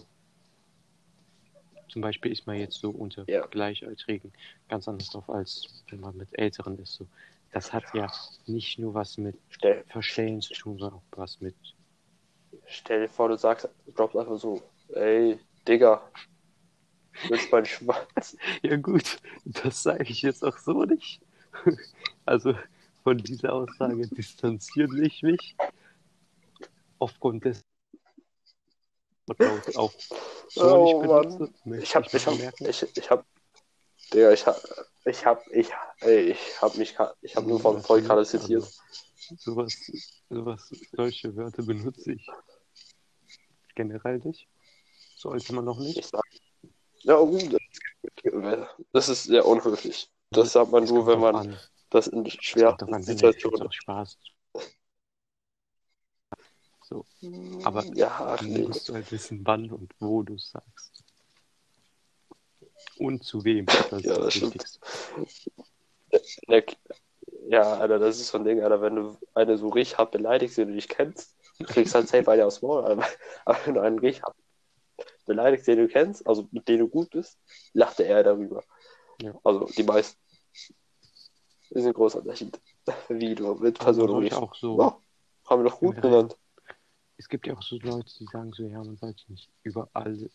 Zum 1.90 2.02
Beispiel 2.02 2.32
ist 2.32 2.48
man 2.48 2.58
jetzt 2.58 2.80
so 2.80 2.90
unter 2.90 3.24
Ja. 3.28 3.46
Gleichaltrigen 3.48 4.34
ganz 4.68 4.88
anders 4.88 5.10
drauf, 5.10 5.30
als 5.30 5.84
wenn 5.90 6.00
man 6.00 6.18
mit 6.18 6.28
Älteren 6.38 6.80
ist. 6.80 6.94
So. 6.96 7.08
Das 7.54 7.72
hat 7.72 7.84
ja 7.94 8.12
nicht 8.48 8.80
nur 8.80 8.94
was 8.94 9.18
mit 9.18 9.38
Stell, 9.50 9.84
Verstellen 9.88 10.42
zu 10.42 10.54
tun, 10.54 10.78
sondern 10.78 11.00
auch 11.00 11.18
was 11.18 11.40
mit 11.40 11.56
stell 12.68 13.02
dir 13.02 13.10
vor, 13.10 13.30
du 13.30 13.38
sagst, 13.38 13.70
glaubst 13.96 14.18
einfach 14.18 14.38
so, 14.38 14.62
ey, 14.90 15.40
Digga, 15.68 16.02
du 17.24 17.30
willst 17.30 17.52
meinen 17.52 17.66
Schwanz. 17.66 18.38
Ja 18.62 18.76
gut, 18.78 19.20
das 19.46 19.84
sage 19.84 20.04
ich 20.04 20.22
jetzt 20.22 20.44
auch 20.44 20.58
so 20.58 20.84
nicht. 20.84 21.22
Also 22.26 22.56
von 23.04 23.18
dieser 23.18 23.52
Aussage 23.52 24.08
distanziere 24.08 25.04
ich 25.04 25.24
mich 25.24 25.58
aufgrund 27.00 27.44
des 27.44 27.66
Wortlaut 29.28 29.76
auch 29.76 29.94
so 30.48 30.74
Oh, 30.74 30.84
nicht 30.86 31.02
benutze. 31.02 31.54
Mann. 31.66 31.82
Ich 31.82 31.94
hab, 31.94 32.06
noch 32.06 32.14
ich 32.14 32.28
hab, 32.28 32.62
ich, 32.62 32.98
ich 32.98 33.10
hab, 33.10 33.26
Digga, 34.14 34.32
ich 34.32 34.46
hab, 34.46 34.62
ich 35.06 35.26
hab, 35.26 35.48
ich, 35.48 35.70
ey, 36.02 36.32
ich 36.32 36.62
hab 36.62 36.76
mich, 36.76 36.96
ich 37.22 37.36
hab 37.36 37.46
nur 37.46 37.60
von 37.60 37.82
voll 37.82 38.02
gerade 38.02 38.26
zitiert. 38.26 38.64
Also, 38.64 39.36
sowas, 39.38 39.92
sowas, 40.30 40.72
solche 40.92 41.36
Wörter 41.36 41.64
benutze 41.64 42.14
ich 42.14 42.28
generell 43.76 44.20
nicht. 44.20 44.48
Sollte 45.18 45.54
man 45.54 45.66
noch 45.66 45.80
nicht. 45.80 45.98
Ich 45.98 46.08
sag, 46.08 46.24
ja, 47.04 47.18
gut, 47.18 47.58
das 48.92 49.10
ist 49.10 49.24
sehr 49.24 49.46
unhöflich. 49.46 50.10
Das 50.30 50.52
sagt 50.54 50.72
man 50.72 50.84
Es 50.84 50.90
nur, 50.92 51.08
wenn 51.08 51.20
man 51.20 51.36
an. 51.36 51.58
das 51.90 52.08
in 52.08 52.30
schweren 52.30 53.02
Situationen. 53.04 53.72
Spaß. 53.72 54.18
So, 56.84 57.06
aber 57.64 57.86
Ja, 57.96 58.10
ach 58.20 58.42
nee. 58.42 58.68
musst 58.68 58.90
du 58.90 58.94
halt 58.94 59.12
wissen, 59.12 59.42
wann 59.46 59.72
und 59.72 59.94
wo 60.00 60.22
du 60.22 60.36
es 60.36 60.52
sagst. 60.52 60.93
Und 63.04 63.24
zu 63.24 63.44
wem. 63.44 63.66
Das 63.66 63.92
ist 63.92 64.06
Ja, 64.06 64.18
das 64.18 64.34
stimmt. 64.34 64.66
Ja, 67.50 67.74
Alter, 67.74 68.00
das 68.00 68.20
ist 68.20 68.30
so 68.30 68.38
ein 68.38 68.46
Ding, 68.46 68.62
Alter, 68.62 68.82
wenn 68.82 68.96
du 68.96 69.18
eine 69.34 69.58
so 69.58 69.68
richtig 69.68 69.98
hart 69.98 70.12
beleidigst, 70.12 70.58
den 70.58 70.70
du 70.70 70.76
nicht 70.76 70.90
kennst, 70.90 71.36
du 71.60 71.66
kriegst 71.66 71.94
halt 71.94 72.08
safe 72.08 72.32
eine 72.32 72.46
aufs 72.46 72.62
Maul. 72.62 72.86
Aber, 72.86 73.06
aber 73.46 73.58
wenn 73.66 73.74
du 73.74 73.82
einen 73.82 74.00
richtig 74.00 74.24
hart 74.24 74.38
beleidigst, 75.26 75.68
den 75.68 75.80
du 75.80 75.88
kennst, 75.90 76.26
also 76.26 76.48
mit 76.52 76.68
dem 76.70 76.80
du 76.80 76.88
gut 76.88 77.10
bist, 77.10 77.38
lachte 77.74 78.04
er 78.06 78.24
darüber. 78.24 78.64
Ja. 79.22 79.38
Also 79.44 79.66
die 79.66 79.84
meisten. 79.84 80.18
Das 81.70 81.82
ist 81.82 81.86
ein 81.86 81.94
großer 81.94 82.20
Unterschied. 82.20 82.60
Wie 83.10 83.36
du 83.36 83.56
mit 83.56 83.80
Personen 83.80 84.16
redest. 84.16 84.42
auch 84.42 84.56
so, 84.56 84.80
Ja, 84.80 84.98
haben 85.50 85.64
wir 85.64 85.70
doch 85.70 85.80
gut 85.80 86.02
genannt. 86.02 86.38
es 87.18 87.28
gibt 87.28 87.48
ja 87.48 87.56
auch 87.56 87.62
so 87.62 87.78
Leute, 87.80 88.14
die 88.20 88.26
sagen 88.32 88.54
so, 88.54 88.64
ja, 88.64 88.78
man 88.78 88.96
sollte 88.98 89.24
nicht 89.30 89.50
überall, 89.64 90.14
über, 90.14 90.30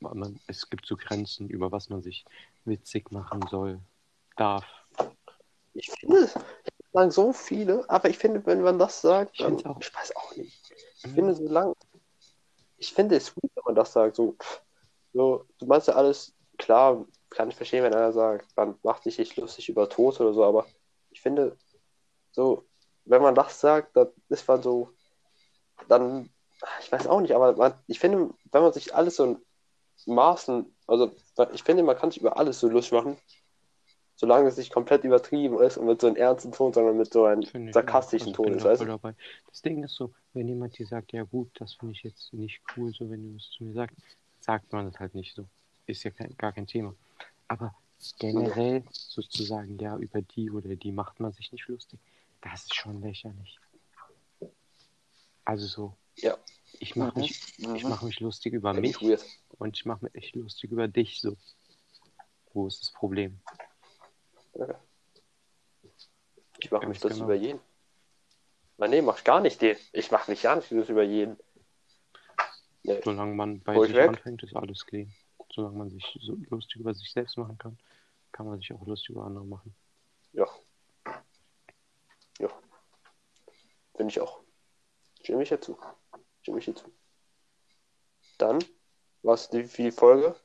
man, 0.00 0.40
es 0.46 0.68
gibt 0.70 0.86
so 0.86 0.96
Grenzen, 0.96 1.48
über 1.48 1.72
was 1.72 1.88
man 1.88 2.02
sich 2.02 2.24
witzig 2.64 3.10
machen 3.12 3.40
soll, 3.50 3.80
darf. 4.36 4.64
Ich 5.74 5.90
finde, 5.90 6.20
das 6.22 6.34
sagen 6.92 7.10
so 7.10 7.32
viele, 7.32 7.88
aber 7.90 8.08
ich 8.08 8.18
finde, 8.18 8.44
wenn 8.46 8.62
man 8.62 8.78
das 8.78 9.00
sagt, 9.00 9.32
Ich 9.34 9.44
dann, 9.44 9.64
auch. 9.66 9.80
ich 9.80 9.94
weiß 9.94 10.14
auch 10.16 10.36
nicht. 10.36 10.56
Ich 10.98 11.06
Mhm. 11.10 11.14
finde 11.14 11.34
so 11.34 11.48
lang, 11.48 11.74
ich 12.78 12.92
finde 12.92 13.16
es 13.16 13.34
gut, 13.34 13.50
wenn 13.54 13.64
man 13.66 13.74
das 13.74 13.92
sagt, 13.92 14.16
so, 14.16 14.36
so, 15.12 15.46
du 15.58 15.66
meinst 15.66 15.88
ja 15.88 15.94
alles, 15.94 16.32
klar, 16.58 17.04
kann 17.30 17.48
ich 17.48 17.56
verstehen, 17.56 17.82
wenn 17.82 17.94
einer 17.94 18.12
sagt, 18.12 18.56
man 18.56 18.78
macht 18.82 19.02
sich 19.02 19.18
nicht 19.18 19.36
lustig 19.36 19.68
über 19.68 19.88
Tod 19.88 20.20
oder 20.20 20.32
so, 20.32 20.44
aber 20.44 20.66
ich 21.10 21.20
finde, 21.20 21.56
so, 22.32 22.64
wenn 23.04 23.22
man 23.22 23.34
das 23.34 23.60
sagt, 23.60 23.96
dann 23.96 24.08
ist 24.28 24.46
man 24.46 24.62
so, 24.62 24.90
dann, 25.88 26.30
ich 26.80 26.90
weiß 26.90 27.06
auch 27.06 27.20
nicht, 27.20 27.34
aber 27.34 27.54
man, 27.56 27.74
ich 27.86 27.98
finde, 27.98 28.32
wenn 28.52 28.62
man 28.62 28.72
sich 28.72 28.94
alles 28.94 29.16
so 29.16 29.40
Maßen, 30.06 30.66
also, 30.86 31.14
ich 31.52 31.62
finde, 31.62 31.82
man 31.82 31.96
kann 31.96 32.10
sich 32.10 32.20
über 32.20 32.36
alles 32.36 32.60
so 32.60 32.68
lustig 32.68 32.92
machen, 32.92 33.16
solange 34.16 34.48
es 34.48 34.56
nicht 34.56 34.72
komplett 34.72 35.04
übertrieben 35.04 35.60
ist 35.60 35.76
und 35.76 35.86
mit 35.86 36.00
so 36.00 36.06
einem 36.06 36.16
ernsten 36.16 36.52
Ton, 36.52 36.72
sondern 36.72 36.96
mit 36.96 37.12
so 37.12 37.24
einem 37.24 37.42
Finde 37.42 37.72
sarkastischen. 37.72 38.28
Also 38.28 38.42
Ton 38.42 38.58
ich 38.58 38.64
ist, 38.64 38.78
bin 38.78 38.88
da 38.88 39.02
weißt 39.02 39.14
du? 39.14 39.14
Das 39.50 39.62
Ding 39.62 39.82
ist 39.82 39.94
so, 39.94 40.12
wenn 40.32 40.48
jemand 40.48 40.78
dir 40.78 40.86
sagt, 40.86 41.12
ja 41.12 41.24
gut, 41.24 41.50
das 41.54 41.74
finde 41.74 41.92
ich 41.94 42.02
jetzt 42.02 42.32
nicht 42.32 42.60
cool, 42.76 42.92
so 42.92 43.08
wenn 43.10 43.22
du 43.30 43.36
es 43.36 43.50
zu 43.50 43.64
mir 43.64 43.72
sagst, 43.72 43.96
sagt 44.40 44.72
man 44.72 44.90
das 44.90 45.00
halt 45.00 45.14
nicht 45.14 45.34
so. 45.34 45.46
Ist 45.86 46.04
ja 46.04 46.10
kein, 46.10 46.36
gar 46.36 46.52
kein 46.52 46.66
Thema. 46.66 46.94
Aber 47.48 47.74
generell 48.18 48.84
sozusagen, 48.92 49.78
ja, 49.78 49.96
über 49.96 50.22
die 50.22 50.50
oder 50.50 50.76
die 50.76 50.92
macht 50.92 51.20
man 51.20 51.32
sich 51.32 51.52
nicht 51.52 51.68
lustig, 51.68 51.98
das 52.42 52.64
ist 52.64 52.74
schon 52.74 53.00
lächerlich. 53.00 53.58
Also 55.44 55.66
so, 55.66 55.96
Ja. 56.16 56.38
ich 56.78 56.96
mache 56.96 57.18
Mhm. 57.18 57.22
mich, 57.22 57.42
ich 57.58 57.84
Mhm. 57.84 57.90
mache 57.90 58.06
mich 58.06 58.20
lustig 58.20 58.54
über 58.54 58.74
ich 58.74 59.00
mich. 59.00 59.40
Und 59.58 59.76
ich 59.76 59.84
mache 59.84 60.04
mich 60.04 60.14
echt 60.14 60.36
lustig 60.36 60.70
über 60.70 60.88
dich 60.88 61.20
so. 61.20 61.36
Wo 62.52 62.66
ist 62.66 62.80
das 62.80 62.92
Problem? 62.92 63.40
Ich 66.58 66.70
mache 66.70 66.86
mich 66.86 67.00
das 67.00 67.14
genau. 67.14 67.24
über 67.24 67.34
jeden. 67.34 67.60
Nein, 68.76 68.90
nee, 68.90 69.02
mach 69.02 69.22
gar 69.24 69.40
nicht 69.40 69.60
den. 69.60 69.76
Ich 69.92 70.10
mache 70.10 70.30
mich 70.30 70.42
gar 70.42 70.56
nicht 70.56 70.70
das 70.70 70.88
über 70.88 71.02
jeden. 71.02 71.36
Nee. 72.82 73.00
Solange 73.02 73.34
man 73.34 73.60
bei 73.60 73.74
Hol 73.74 73.86
ich 73.86 73.92
sich 73.92 73.96
weg? 73.96 74.08
anfängt, 74.08 74.42
ist 74.42 74.54
alles 74.54 74.84
clean. 74.84 75.12
Solange 75.52 75.78
man 75.78 75.90
sich 75.90 76.18
so 76.20 76.36
lustig 76.50 76.80
über 76.80 76.94
sich 76.94 77.10
selbst 77.10 77.36
machen 77.38 77.56
kann, 77.58 77.78
kann 78.32 78.46
man 78.46 78.58
sich 78.58 78.72
auch 78.72 78.86
lustig 78.86 79.10
über 79.10 79.24
andere 79.24 79.44
machen. 79.44 79.74
Ja. 80.32 80.46
Ja. 82.38 82.48
Finde 83.96 84.10
ich 84.10 84.20
auch. 84.20 84.40
Stimme 85.22 85.42
ich 85.42 85.48
dazu. 85.48 85.78
Stimme 86.42 86.58
ich 86.58 86.66
dazu. 86.66 86.92
Dann, 88.38 88.58
was 89.24 89.50
die, 89.50 89.64
die 89.64 89.90
Folge? 89.90 90.36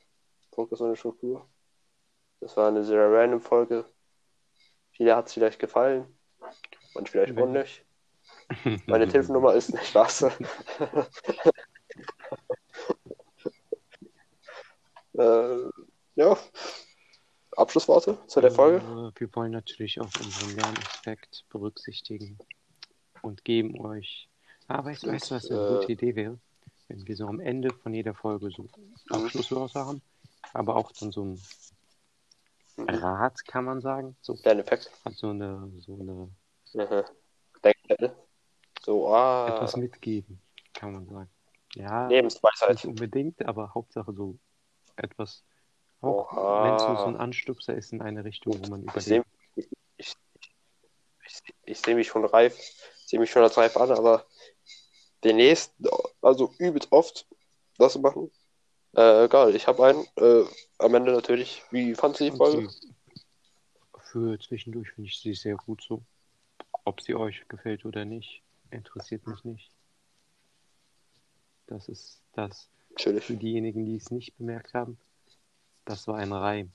Fokus 0.52 0.82
und 0.82 0.98
Struktur. 0.98 1.48
Das 2.40 2.58
war 2.58 2.70
eine 2.70 2.84
sehr 2.84 3.12
random 3.12 3.42
Folge. 3.42 3.86
Viele 4.92 5.16
hat 5.16 5.28
es 5.28 5.34
vielleicht 5.34 5.60
gefallen. 5.60 6.18
Und 6.96 7.10
vielleicht 7.10 7.38
auch 7.38 7.48
nicht. 7.48 7.86
Meine 8.88 9.08
Telefonnummer 9.12 9.54
ist 9.54 9.72
nicht 9.74 9.86
Spaß. 9.88 10.24
äh, 15.14 15.58
ja. 16.16 16.38
Abschlussworte 17.56 18.18
zu 18.28 18.42
der 18.42 18.52
Folge? 18.52 18.78
Äh, 18.78 19.12
wir 19.20 19.36
wollen 19.36 19.52
natürlich 19.52 20.00
auch 20.00 20.06
unseren 20.06 20.56
Lernaspekt 20.56 21.46
berücksichtigen 21.50 22.38
und 23.22 23.44
geben 23.44 23.80
euch. 23.86 24.30
Ah, 24.68 24.84
weißt, 24.84 25.06
weißt 25.06 25.32
du, 25.32 25.36
was 25.36 25.52
eine 25.52 25.60
äh, 25.60 25.74
gute 25.76 25.92
Idee 25.92 26.16
wäre? 26.16 26.40
Wenn 26.90 27.08
wir 27.08 27.16
so 27.16 27.28
am 27.28 27.40
Ende 27.40 27.72
von 27.72 27.94
jeder 27.94 28.14
Folge 28.14 28.50
so 28.52 28.64
Mhm. 28.64 28.96
Abschlusswörter 29.10 29.86
haben, 29.86 30.02
aber 30.54 30.76
auch 30.76 30.92
dann 30.92 31.12
so 31.12 31.24
ein 31.24 31.42
Mhm. 32.78 32.90
Rat, 32.90 33.46
kann 33.46 33.66
man 33.66 33.82
sagen. 33.82 34.16
So, 34.22 34.38
Lerneffekt. 34.44 34.92
hat 35.06 35.14
so 35.14 35.30
eine, 35.30 35.72
so 35.80 35.94
eine 35.94 36.30
Mhm. 36.74 37.04
Denkzettel. 37.64 38.16
So, 38.82 39.14
ah. 39.14 39.48
etwas 39.50 39.76
mitgeben, 39.76 40.42
kann 40.74 40.94
man 40.94 41.06
sagen. 41.08 41.30
Ja, 41.76 42.08
Lebensweisheit. 42.08 42.72
nicht 42.72 42.86
unbedingt, 42.86 43.46
aber 43.46 43.74
Hauptsache 43.76 44.12
so 44.14 44.40
etwas. 44.96 45.44
Auch 46.02 46.32
wenn 46.64 46.76
es 46.76 46.84
so, 46.84 46.96
so 46.96 47.04
ein 47.06 47.18
Anstupser 47.18 47.76
ist 47.76 47.92
in 47.92 48.02
eine 48.02 48.24
Richtung, 48.24 48.54
wo 48.64 48.70
man 48.70 48.86
Ich 48.96 49.04
sehe 49.04 49.18
überlegt. 49.18 49.28
ich, 49.56 49.68
ich, 49.98 50.16
ich, 51.26 51.54
ich 51.66 51.80
seh 51.82 51.94
mich 51.94 52.08
schon 52.08 52.24
reif, 52.26 52.58
sehe 53.06 53.20
mich 53.20 53.30
schon 53.30 53.44
als 53.44 53.58
reif 53.58 53.76
an, 53.78 53.92
aber 53.92 54.26
demnächst, 55.24 55.74
also 56.22 56.54
übelst 56.58 56.92
oft 56.92 57.26
das 57.78 57.98
machen. 57.98 58.32
Äh, 58.96 59.26
egal, 59.26 59.56
ich 59.56 59.68
habe 59.68 59.86
einen. 59.86 60.06
Äh, 60.16 60.46
am 60.80 60.96
Ende 60.96 61.12
natürlich, 61.12 61.64
wie 61.72 61.94
fandst 61.94 62.22
du 62.22 62.30
die 62.30 62.36
Folge? 62.36 62.70
für 64.12 64.40
zwischendurch 64.40 64.92
finde 64.92 65.10
ich 65.10 65.20
sie 65.20 65.34
sehr 65.34 65.56
gut 65.56 65.84
so. 65.84 66.04
Ob 66.86 67.02
sie 67.02 67.16
euch 67.16 67.48
gefällt 67.48 67.86
oder 67.86 68.06
nicht, 68.06 68.42
interessiert 68.72 69.28
mich 69.28 69.44
nicht. 69.44 69.72
Das 71.68 71.88
ist 71.88 72.24
das 72.34 72.70
Natürlich. 72.92 73.26
für 73.26 73.38
diejenigen, 73.38 73.86
die 73.86 73.98
es 73.98 74.10
nicht 74.10 74.36
bemerkt 74.38 74.74
haben. 74.74 74.98
Das 75.86 76.08
war 76.08 76.18
ein 76.18 76.34
Reim. 76.34 76.72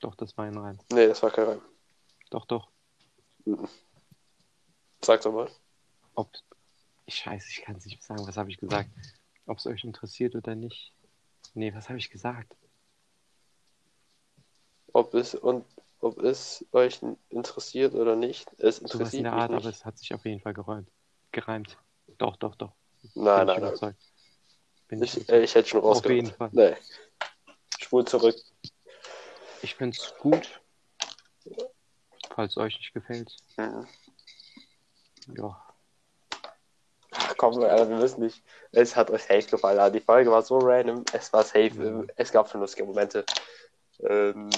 Doch, 0.00 0.14
das 0.14 0.36
war 0.36 0.44
ein 0.44 0.56
Reim. 0.56 0.78
Nee, 0.92 1.08
das 1.08 1.22
war 1.22 1.30
kein 1.30 1.46
Reim. 1.46 1.62
Doch, 2.30 2.46
doch. 2.46 2.68
Sag 5.08 5.22
doch 5.22 5.32
mal. 5.32 5.50
Ob. 6.16 6.30
Ich 7.06 7.14
scheiße, 7.14 7.48
ich 7.48 7.62
kann 7.62 7.76
es 7.76 7.86
nicht 7.86 8.02
sagen. 8.02 8.26
Was 8.26 8.36
habe 8.36 8.50
ich 8.50 8.58
gesagt? 8.58 8.90
Ob 9.46 9.56
es 9.56 9.66
euch 9.66 9.82
interessiert 9.82 10.34
oder 10.34 10.54
nicht. 10.54 10.92
Nee, 11.54 11.74
was 11.74 11.88
habe 11.88 11.98
ich 11.98 12.10
gesagt? 12.10 12.54
Ob 14.92 15.14
es 15.14 15.34
und 15.34 15.64
ob 16.00 16.18
es 16.22 16.62
euch 16.72 17.00
interessiert 17.30 17.94
oder 17.94 18.16
nicht. 18.16 18.50
Es 18.58 18.76
Sowas 18.76 18.80
in 18.80 18.98
interessiert 19.00 19.24
der 19.24 19.32
Art, 19.32 19.50
nicht. 19.50 19.60
aber 19.60 19.70
es 19.70 19.86
hat 19.86 19.96
sich 19.96 20.12
auf 20.12 20.26
jeden 20.26 20.42
Fall 20.42 20.52
geräumt. 20.52 20.90
Gereimt. 21.32 21.78
Doch, 22.18 22.36
doch, 22.36 22.54
doch. 22.56 22.72
Nein, 23.14 23.46
Bin 23.46 23.62
nein, 23.62 23.74
ich 23.74 23.80
nein. 23.80 23.96
Bin 24.88 25.02
ich, 25.02 25.16
Ich, 25.16 25.28
äh, 25.30 25.42
ich 25.42 25.54
hätte 25.54 25.70
schon 25.70 25.80
Auf 25.80 26.04
jeden 26.06 26.26
rausgehört. 26.28 26.36
Fall. 26.36 26.50
Nee. 26.52 26.76
Spul 27.78 28.04
zurück. 28.04 28.36
ich 29.62 29.74
finde 29.74 29.96
es 29.96 30.12
gut. 30.18 30.60
Falls 32.28 32.58
euch 32.58 32.76
nicht 32.76 32.92
gefällt. 32.92 33.34
Mhm. 33.56 33.86
Ja. 35.36 35.64
Ach 37.10 37.34
komm, 37.36 37.58
Alter, 37.62 37.88
wir 37.88 37.96
müssen 37.96 38.20
nicht. 38.22 38.42
Es 38.72 38.94
hat 38.96 39.10
euch 39.10 39.22
safe 39.22 39.42
gefallen. 39.48 39.92
Die 39.92 40.00
Folge 40.00 40.30
war 40.30 40.42
so 40.42 40.58
random. 40.58 41.04
Es 41.12 41.32
war 41.32 41.42
safe. 41.42 41.70
Ja. 41.82 42.02
Es 42.16 42.30
gab 42.32 42.48
schon 42.50 42.60
lustige 42.60 42.84
Momente. 42.86 43.24
Ähm, 44.00 44.50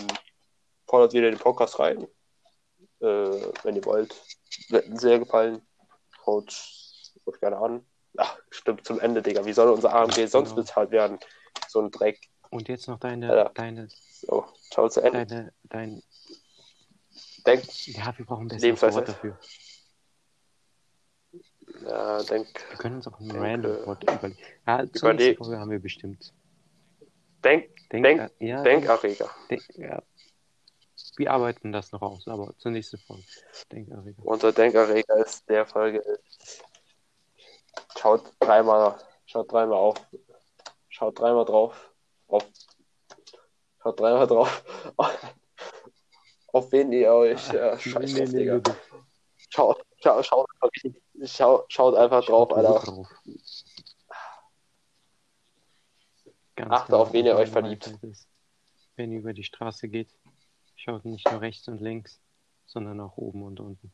fordert 0.87 1.12
wieder 1.12 1.30
den 1.30 1.38
Podcast 1.38 1.78
rein. 1.78 2.02
Äh, 3.00 3.06
wenn 3.62 3.76
ihr 3.76 3.85
wollt. 3.85 4.14
Wird 4.68 4.88
mir 4.88 4.98
sehr 4.98 5.18
gefallen. 5.18 5.62
Schaut 6.24 6.54
euch 7.26 7.40
gerne 7.40 7.56
an. 7.59 7.87
Ach, 8.16 8.37
stimmt, 8.50 8.85
zum 8.85 8.98
Ende, 9.00 9.22
Digga. 9.22 9.44
Wie 9.44 9.52
soll 9.52 9.70
unser 9.70 9.94
AMG 9.94 10.26
sonst 10.26 10.50
Genau. 10.50 10.62
bezahlt 10.62 10.90
werden? 10.90 11.18
So 11.68 11.80
ein 11.80 11.90
Dreck. 11.90 12.20
Und 12.50 12.68
jetzt 12.68 12.88
noch 12.88 12.98
deine, 12.98 13.30
Alter. 13.30 13.50
deine, 13.54 13.88
So, 13.88 14.44
ciao 14.70 14.88
zu 14.88 15.00
Ende. 15.00 15.24
deine, 15.24 15.52
dein. 15.64 16.02
Denk, 17.46 17.64
Ja, 17.87 18.12
wir 18.18 18.26
brauchen 18.26 18.42
ein 18.42 18.48
besseres 18.48 18.62
Lebensweisheit. 18.62 19.06
Wort 19.06 19.16
dafür. 19.16 19.38
Ja, 21.87 22.23
denk, 22.25 22.47
Wir 22.71 22.79
können 22.79 22.97
uns 22.97 23.07
auch 23.09 23.19
ein 23.21 23.29
Denke- 23.29 23.43
random 23.43 23.87
Wort 23.87 24.03
überlegen. 24.05 24.38
Ja, 24.66 24.85
zur 24.93 25.12
nächsten 25.12 25.45
Folge 25.45 25.59
haben 25.59 25.71
wir 25.71 25.79
bestimmt. 25.81 26.33
denk, 27.45 27.71
Denk, 27.90 28.05
Denk- 28.05 28.31
äh, 28.38 28.47
ja, 28.47 28.62
Denkerreger. 28.62 29.29
denk, 29.51 29.62
ja. 29.77 30.03
Wir 31.16 31.31
arbeiten 31.33 31.73
das 31.73 31.90
noch 31.93 32.03
aus, 32.03 32.29
aber 32.29 32.55
zur 32.59 32.71
nächsten 32.71 32.99
Folge. 32.99 33.25
Denkerreger. 33.73 34.23
Unser 34.25 34.53
Denkerreger 34.53 35.16
ist 35.27 35.49
der 35.49 35.66
Folge. 35.66 36.03
Schaut 37.99 38.33
dreimal, 38.38 38.97
schaut 39.27 39.51
dreimal 39.53 39.79
auf. 39.79 39.97
Schaut 40.88 41.19
dreimal 41.19 41.45
drauf. 41.45 41.93
Auf. 42.29 42.47
Schaut 43.83 43.99
dreimal 43.99 44.27
drauf. 44.27 44.64
Auf 46.53 46.73
wen 46.73 46.90
ihr 46.93 47.12
euch 47.12 47.53
äh, 47.55 47.79
scheiß 47.79 48.14
drauf, 48.14 48.31
Digga. 48.31 48.61
Schaut, 49.51 49.85
schaut, 50.03 50.27
schaut, 50.27 50.49
schaut, 51.24 51.72
schaut 51.72 51.94
einfach 51.96 52.24
drauf, 52.24 52.52
Alter. 52.52 52.80
Drauf. 52.80 53.09
Ganz 56.56 56.72
Achtet 56.72 56.94
auf 56.94 57.12
wen 57.12 57.26
ihr 57.26 57.37
euch 57.37 57.48
verliebt. 57.50 57.87
Ist. 58.02 58.28
Wenn 58.96 59.12
ihr 59.12 59.20
über 59.20 59.33
die 59.33 59.44
Straße 59.44 59.88
geht, 59.88 60.14
schaut 60.76 61.04
nicht 61.04 61.30
nur 61.30 61.40
rechts 61.40 61.68
und 61.68 61.80
links, 61.80 62.20
sondern 62.66 63.00
auch 63.00 63.16
oben 63.16 63.42
und 63.42 63.61
unten. 63.61 63.92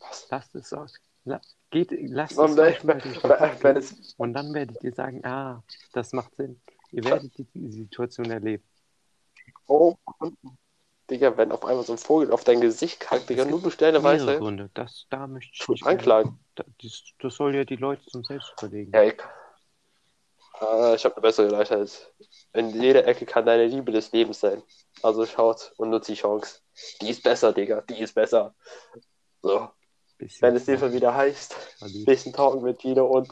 Was? 0.00 0.28
Lasst 0.30 0.54
es 0.54 0.72
aus. 0.72 0.94
La 1.24 1.40
geht, 1.70 1.90
lasst 1.92 2.38
Und 2.38 2.58
es 2.58 2.86
wenn 2.86 2.98
gehen. 2.98 3.76
es, 3.76 4.14
Und 4.16 4.32
dann 4.32 4.54
werdet 4.54 4.82
ihr 4.82 4.92
sagen, 4.92 5.24
ah, 5.24 5.62
das 5.92 6.12
macht 6.12 6.34
Sinn. 6.36 6.60
Ihr 6.92 7.04
werdet 7.04 7.36
die, 7.36 7.44
die 7.44 7.70
Situation 7.70 8.30
erleben. 8.30 8.64
oh, 9.66 9.96
Digga, 11.10 11.36
wenn 11.36 11.52
auf 11.52 11.64
einmal 11.64 11.84
so 11.84 11.92
ein 11.92 11.98
Vogel 11.98 12.32
auf 12.32 12.44
dein 12.44 12.60
Gesicht 12.60 13.00
kackt, 13.00 13.30
Digga, 13.30 13.44
nur 13.44 13.60
deine 13.60 14.00
Mehrere 14.00 14.26
Weisheit, 14.26 14.38
Gründe. 14.38 14.70
Das, 14.74 15.06
da 15.10 15.26
möchte 15.26 15.50
ich 15.54 15.68
nicht 15.68 15.86
anklagen. 15.86 16.38
Da, 16.54 16.64
das, 16.82 17.02
das 17.18 17.34
soll 17.34 17.54
ja 17.54 17.64
die 17.64 17.76
Leute 17.76 18.04
zum 18.06 18.24
Selbst 18.24 18.52
überlegen. 18.58 18.92
Ja, 18.92 19.04
ich, 19.04 19.16
ah, 20.60 20.94
ich 20.94 21.04
habe 21.04 21.16
eine 21.16 21.22
bessere 21.22 21.50
Weisheit. 21.50 22.12
In 22.52 22.70
jeder 22.80 23.06
Ecke 23.06 23.24
kann 23.26 23.46
deine 23.46 23.66
Liebe 23.66 23.92
des 23.92 24.12
Lebens 24.12 24.40
sein. 24.40 24.62
Also 25.02 25.24
schaut 25.24 25.72
und 25.76 25.90
nutzt 25.90 26.08
die 26.08 26.14
Chance. 26.14 26.60
Die 27.00 27.10
ist 27.10 27.22
besser, 27.22 27.52
Digga, 27.52 27.80
die 27.82 28.00
ist 28.00 28.14
besser. 28.14 28.54
So, 29.40 29.70
Bisschen 30.18 30.42
wenn 30.42 30.56
es 30.56 30.64
diesmal 30.64 30.92
wieder 30.92 31.14
heißt, 31.14 31.54
bisschen 32.04 32.32
talken 32.32 32.62
mit 32.62 32.80
Tino 32.80 33.06
und 33.06 33.28